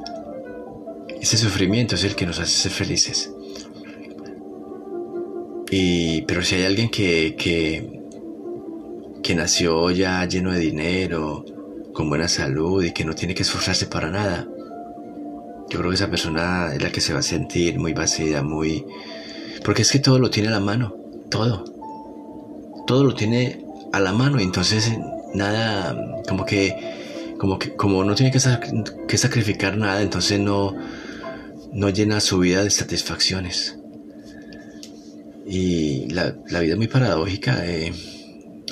ese 1.19 1.37
sufrimiento 1.37 1.95
es 1.95 2.03
el 2.03 2.15
que 2.15 2.25
nos 2.25 2.39
hace 2.39 2.51
ser 2.51 2.71
felices. 2.71 3.31
Y, 5.69 6.23
pero 6.23 6.41
si 6.41 6.55
hay 6.55 6.63
alguien 6.63 6.89
que, 6.89 7.35
que, 7.37 8.01
que 9.21 9.35
nació 9.35 9.91
ya 9.91 10.25
lleno 10.25 10.51
de 10.51 10.59
dinero, 10.59 11.45
con 11.93 12.09
buena 12.09 12.27
salud 12.27 12.83
y 12.83 12.91
que 12.91 13.05
no 13.05 13.13
tiene 13.13 13.35
que 13.35 13.43
esforzarse 13.43 13.85
para 13.85 14.09
nada, 14.09 14.47
yo 15.69 15.79
creo 15.79 15.89
que 15.89 15.95
esa 15.95 16.09
persona 16.09 16.73
es 16.73 16.81
la 16.81 16.91
que 16.91 17.01
se 17.01 17.13
va 17.13 17.19
a 17.19 17.23
sentir 17.23 17.79
muy 17.79 17.93
vacía, 17.93 18.41
muy... 18.41 18.85
Porque 19.63 19.83
es 19.83 19.91
que 19.91 19.99
todo 19.99 20.19
lo 20.19 20.29
tiene 20.29 20.49
a 20.49 20.53
la 20.53 20.59
mano, 20.59 20.95
todo. 21.29 21.80
Todo 22.91 23.05
lo 23.05 23.15
tiene 23.15 23.63
a 23.93 24.01
la 24.01 24.11
mano 24.11 24.41
y 24.41 24.43
entonces 24.43 24.91
nada, 25.33 25.95
como 26.27 26.45
que, 26.45 26.75
como 27.37 27.57
que, 27.57 27.73
como 27.73 28.03
no 28.03 28.15
tiene 28.15 28.33
que, 28.33 29.17
sacrificar 29.17 29.77
nada, 29.77 30.01
entonces 30.01 30.41
no, 30.41 30.75
no 31.71 31.89
llena 31.89 32.19
su 32.19 32.39
vida 32.39 32.65
de 32.65 32.69
satisfacciones. 32.69 33.77
Y 35.47 36.09
la, 36.09 36.31
vida 36.31 36.73
es 36.73 36.75
muy 36.75 36.89
paradójica. 36.89 37.65
Eh, 37.65 37.93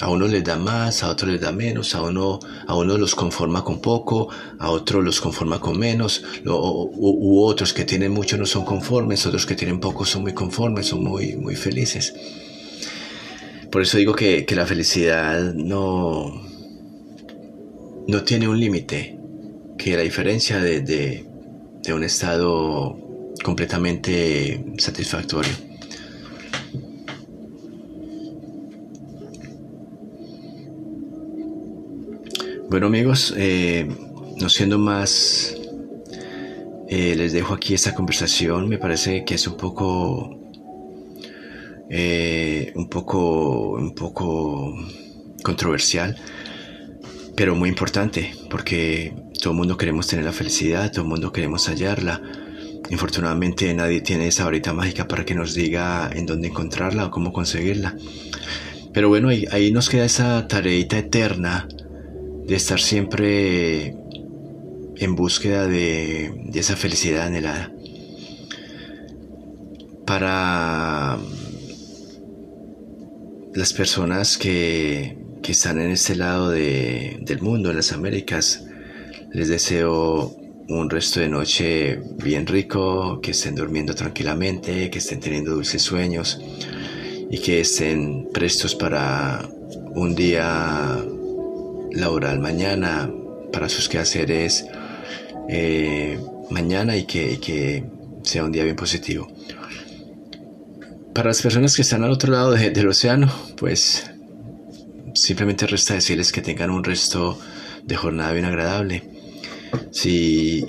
a 0.01 0.09
uno 0.09 0.27
les 0.27 0.43
da 0.43 0.57
más, 0.57 1.01
a 1.01 1.11
otro 1.11 1.29
les 1.29 1.39
da 1.39 1.53
menos, 1.53 1.95
a 1.95 2.01
uno, 2.01 2.41
a 2.67 2.75
uno 2.75 2.97
los 2.97 3.15
conforma 3.15 3.63
con 3.63 3.79
poco, 3.79 4.27
a 4.59 4.69
otro 4.69 5.01
los 5.01 5.21
conforma 5.21 5.61
con 5.61 5.79
menos, 5.79 6.25
u, 6.45 7.41
otros 7.45 7.71
que 7.71 7.85
tienen 7.85 8.11
mucho 8.11 8.35
no 8.35 8.45
son 8.45 8.65
conformes, 8.65 9.25
otros 9.25 9.45
que 9.45 9.55
tienen 9.55 9.79
poco 9.79 10.03
son 10.03 10.23
muy 10.23 10.33
conformes, 10.33 10.87
son 10.87 11.05
muy, 11.05 11.37
muy 11.37 11.55
felices. 11.55 12.13
Por 13.71 13.81
eso 13.81 13.97
digo 13.97 14.15
que, 14.15 14.45
la 14.55 14.65
felicidad 14.65 15.53
no, 15.53 16.41
no 18.07 18.23
tiene 18.23 18.47
un 18.47 18.59
límite, 18.59 19.19
que 19.77 19.95
la 19.95 20.01
diferencia 20.01 20.59
de, 20.59 20.81
de 20.81 21.93
un 21.93 22.03
estado 22.03 22.97
completamente 23.43 24.63
satisfactorio. 24.77 25.69
Bueno 32.69 32.85
amigos, 32.85 33.33
eh, 33.35 33.89
no 34.39 34.47
siendo 34.47 34.77
más, 34.77 35.57
eh, 36.87 37.15
les 37.15 37.33
dejo 37.33 37.55
aquí 37.55 37.73
esta 37.73 37.95
conversación. 37.95 38.69
Me 38.69 38.77
parece 38.77 39.25
que 39.25 39.33
es 39.33 39.47
un 39.47 39.57
poco, 39.57 40.38
eh, 41.89 42.71
un 42.75 42.89
poco, 42.89 43.71
un 43.71 43.95
poco 43.95 44.73
controversial, 45.43 46.15
pero 47.35 47.55
muy 47.55 47.69
importante, 47.69 48.33
porque 48.49 49.13
todo 49.41 49.51
el 49.53 49.57
mundo 49.57 49.77
queremos 49.77 50.07
tener 50.07 50.25
la 50.25 50.31
felicidad, 50.31 50.91
todo 50.91 51.03
el 51.03 51.09
mundo 51.09 51.31
queremos 51.31 51.67
hallarla. 51.67 52.21
Infortunadamente 52.89 53.73
nadie 53.73 54.01
tiene 54.01 54.27
esa 54.27 54.45
varita 54.45 54.73
mágica 54.73 55.07
para 55.07 55.25
que 55.25 55.35
nos 55.35 55.53
diga 55.53 56.09
en 56.13 56.25
dónde 56.25 56.47
encontrarla 56.47 57.05
o 57.05 57.11
cómo 57.11 57.31
conseguirla. 57.31 57.95
Pero 58.93 59.09
bueno, 59.09 59.29
ahí, 59.29 59.45
ahí 59.51 59.71
nos 59.71 59.89
queda 59.89 60.05
esa 60.05 60.47
tareita 60.47 60.97
eterna 60.97 61.67
de 62.47 62.55
estar 62.55 62.79
siempre 62.79 63.95
en 64.99 65.15
búsqueda 65.15 65.67
de, 65.67 66.49
esa 66.53 66.75
felicidad 66.75 67.27
anhelada. 67.27 67.71
Para 70.05 71.17
las 73.53 73.73
personas 73.73 74.37
que, 74.37 75.17
están 75.49 75.81
en 75.81 75.89
este 75.89 76.15
lado 76.15 76.51
del 76.51 77.41
mundo, 77.41 77.71
en 77.71 77.77
las 77.77 77.91
Américas, 77.91 78.65
les 79.33 79.47
deseo 79.47 80.35
un 80.67 80.89
resto 80.91 81.19
de 81.19 81.27
noche 81.27 81.99
bien 82.23 82.45
rico, 82.45 83.19
que 83.19 83.31
estén 83.31 83.55
durmiendo 83.55 83.95
tranquilamente, 83.95 84.91
que 84.91 84.99
estén 84.99 85.19
teniendo 85.19 85.55
dulces 85.55 85.81
sueños 85.81 86.39
y 87.31 87.39
que 87.39 87.61
estén 87.61 88.27
prestos 88.31 88.75
para 88.75 89.49
un 89.95 90.13
día 90.13 91.03
laboral 91.91 92.39
mañana, 92.39 93.11
para 93.51 93.69
sus 93.69 93.89
quehaceres 93.89 94.67
eh, 95.49 96.19
mañana 96.51 96.95
y 96.95 97.05
que, 97.05 97.83
sea 98.21 98.43
un 98.43 98.51
día 98.51 98.63
bien 98.63 98.75
positivo. 98.75 99.27
Para 101.13 101.29
las 101.29 101.41
personas 101.41 101.75
que 101.75 101.81
están 101.81 102.03
al 102.03 102.11
otro 102.11 102.31
lado 102.31 102.51
del 102.51 102.87
océano, 102.87 103.31
pues 103.57 104.09
simplemente 105.13 105.67
resta 105.67 105.95
decirles 105.95 106.31
que 106.31 106.41
tengan 106.41 106.69
un 106.69 106.83
resto 106.83 107.39
de 107.83 107.95
jornada 107.95 108.31
bien 108.31 108.45
agradable. 108.45 109.03
Si 109.91 110.65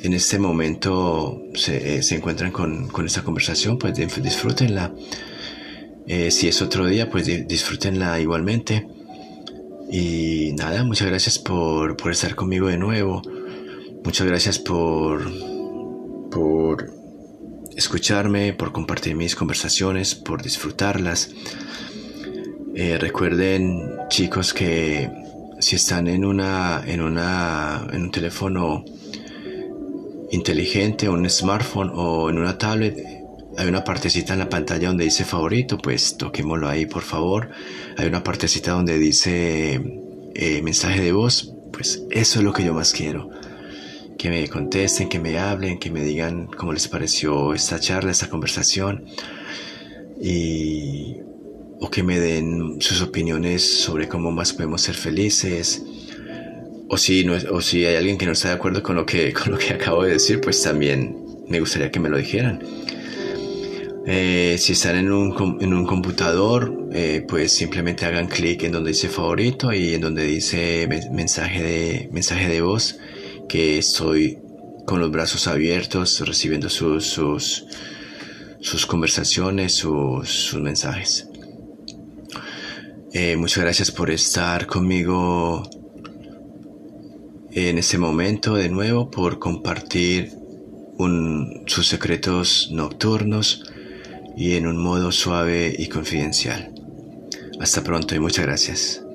en 0.00 0.12
este 0.12 0.38
momento 0.38 1.42
se, 1.54 1.98
eh, 1.98 2.00
encuentran 2.10 2.52
con, 2.52 2.90
esta 3.06 3.22
conversación, 3.22 3.78
pues 3.78 3.94
disfrútenla. 3.94 4.92
Eh, 6.06 6.30
si 6.30 6.48
es 6.48 6.62
otro 6.62 6.86
día, 6.86 7.10
pues 7.10 7.26
disfrútenla 7.26 8.20
igualmente. 8.20 8.86
Y 9.90 10.52
nada, 10.56 10.84
muchas 10.84 11.08
gracias 11.08 11.38
por, 11.38 11.96
estar 12.10 12.34
conmigo 12.34 12.68
de 12.68 12.78
nuevo. 12.78 13.22
Muchas 14.04 14.26
gracias 14.26 14.58
por, 14.58 15.30
por 16.30 16.97
escucharme, 17.78 18.52
por 18.52 18.72
compartir 18.72 19.14
mis 19.14 19.36
conversaciones, 19.36 20.16
por 20.16 20.42
disfrutarlas. 20.42 21.30
Eh, 22.74 22.98
recuerden, 22.98 23.96
chicos, 24.08 24.52
que 24.52 25.08
si 25.60 25.76
están 25.76 26.08
en 26.08 26.24
una, 26.24 26.82
en 26.84 27.00
una, 27.00 27.86
en 27.92 28.02
un 28.02 28.10
teléfono 28.10 28.84
inteligente, 30.32 31.08
un 31.08 31.30
smartphone 31.30 31.92
o 31.94 32.28
en 32.28 32.38
una 32.38 32.58
tablet, 32.58 32.98
hay 33.56 33.68
una 33.68 33.84
partecita 33.84 34.32
en 34.32 34.40
la 34.40 34.48
pantalla 34.48 34.88
donde 34.88 35.04
dice 35.04 35.24
favorito, 35.24 35.78
pues 35.78 36.16
toquémoslo 36.16 36.68
ahí 36.68 36.86
por 36.86 37.02
favor. 37.02 37.50
Hay 37.96 38.08
una 38.08 38.24
partecita 38.24 38.72
donde 38.72 38.98
dice 38.98 39.80
eh, 40.34 40.62
mensaje 40.62 41.00
de 41.00 41.12
voz, 41.12 41.54
pues 41.72 42.02
eso 42.10 42.40
es 42.40 42.44
lo 42.44 42.52
que 42.52 42.64
yo 42.64 42.74
más 42.74 42.92
quiero. 42.92 43.30
Que 44.18 44.28
me 44.28 44.48
contesten, 44.48 45.08
que 45.08 45.18
me 45.18 45.38
hablen, 45.38 45.78
que 45.78 45.90
me 45.90 46.02
digan 46.02 46.46
cómo 46.46 46.72
les 46.72 46.88
pareció 46.88 47.54
esta 47.54 47.78
charla, 47.78 48.10
esta 48.10 48.28
conversación. 48.28 49.06
Y, 50.20 51.16
o 51.80 51.90
que 51.90 52.02
me 52.02 52.18
den 52.18 52.80
sus 52.80 53.00
opiniones 53.00 53.80
sobre 53.80 54.08
cómo 54.08 54.30
más 54.30 54.52
podemos 54.52 54.82
ser 54.82 54.96
felices. 54.96 55.82
O 56.88 56.96
si, 56.96 57.24
no, 57.24 57.34
o 57.52 57.60
si 57.60 57.84
hay 57.84 57.96
alguien 57.96 58.18
que 58.18 58.26
no 58.26 58.32
está 58.32 58.48
de 58.48 58.54
acuerdo 58.54 58.82
con 58.82 58.96
lo 58.96 59.06
que, 59.06 59.32
con 59.44 59.52
lo 59.52 59.58
que 59.58 59.74
acabo 59.74 60.02
de 60.02 60.12
decir, 60.12 60.40
pues 60.40 60.62
también 60.62 61.16
me 61.48 61.60
gustaría 61.60 61.90
que 61.90 62.00
me 62.00 62.08
lo 62.08 62.18
dijeran. 62.18 62.62
Eh, 64.10 64.56
si 64.58 64.72
están 64.72 64.96
en 64.96 65.12
un, 65.12 65.58
en 65.60 65.74
un 65.74 65.84
computador, 65.84 66.88
eh, 66.92 67.24
pues 67.28 67.52
simplemente 67.52 68.06
hagan 68.06 68.26
clic 68.26 68.62
en 68.62 68.72
donde 68.72 68.90
dice 68.90 69.08
favorito 69.08 69.70
y 69.70 69.94
en 69.94 70.00
donde 70.00 70.24
dice 70.24 70.88
mensaje 71.12 71.62
de, 71.62 72.08
mensaje 72.10 72.48
de 72.48 72.62
voz, 72.62 72.98
que 73.48 73.78
estoy 73.78 74.38
con 74.86 75.00
los 75.00 75.10
brazos 75.10 75.46
abiertos 75.48 76.20
recibiendo 76.26 76.68
sus, 76.68 77.06
sus, 77.06 77.64
sus 78.60 78.86
conversaciones, 78.86 79.74
sus, 79.74 80.28
sus 80.28 80.60
mensajes. 80.60 81.28
Eh, 83.12 83.36
muchas 83.36 83.64
gracias 83.64 83.90
por 83.90 84.10
estar 84.10 84.66
conmigo 84.66 85.68
en 87.52 87.78
este 87.78 87.98
momento 87.98 88.54
de 88.54 88.68
nuevo, 88.68 89.10
por 89.10 89.38
compartir 89.38 90.32
sus 91.66 91.86
secretos 91.86 92.70
nocturnos 92.72 93.64
y 94.36 94.54
en 94.54 94.66
un 94.66 94.76
modo 94.76 95.12
suave 95.12 95.74
y 95.76 95.88
confidencial. 95.88 96.72
Hasta 97.60 97.82
pronto 97.82 98.14
y 98.14 98.20
muchas 98.20 98.46
gracias. 98.46 99.07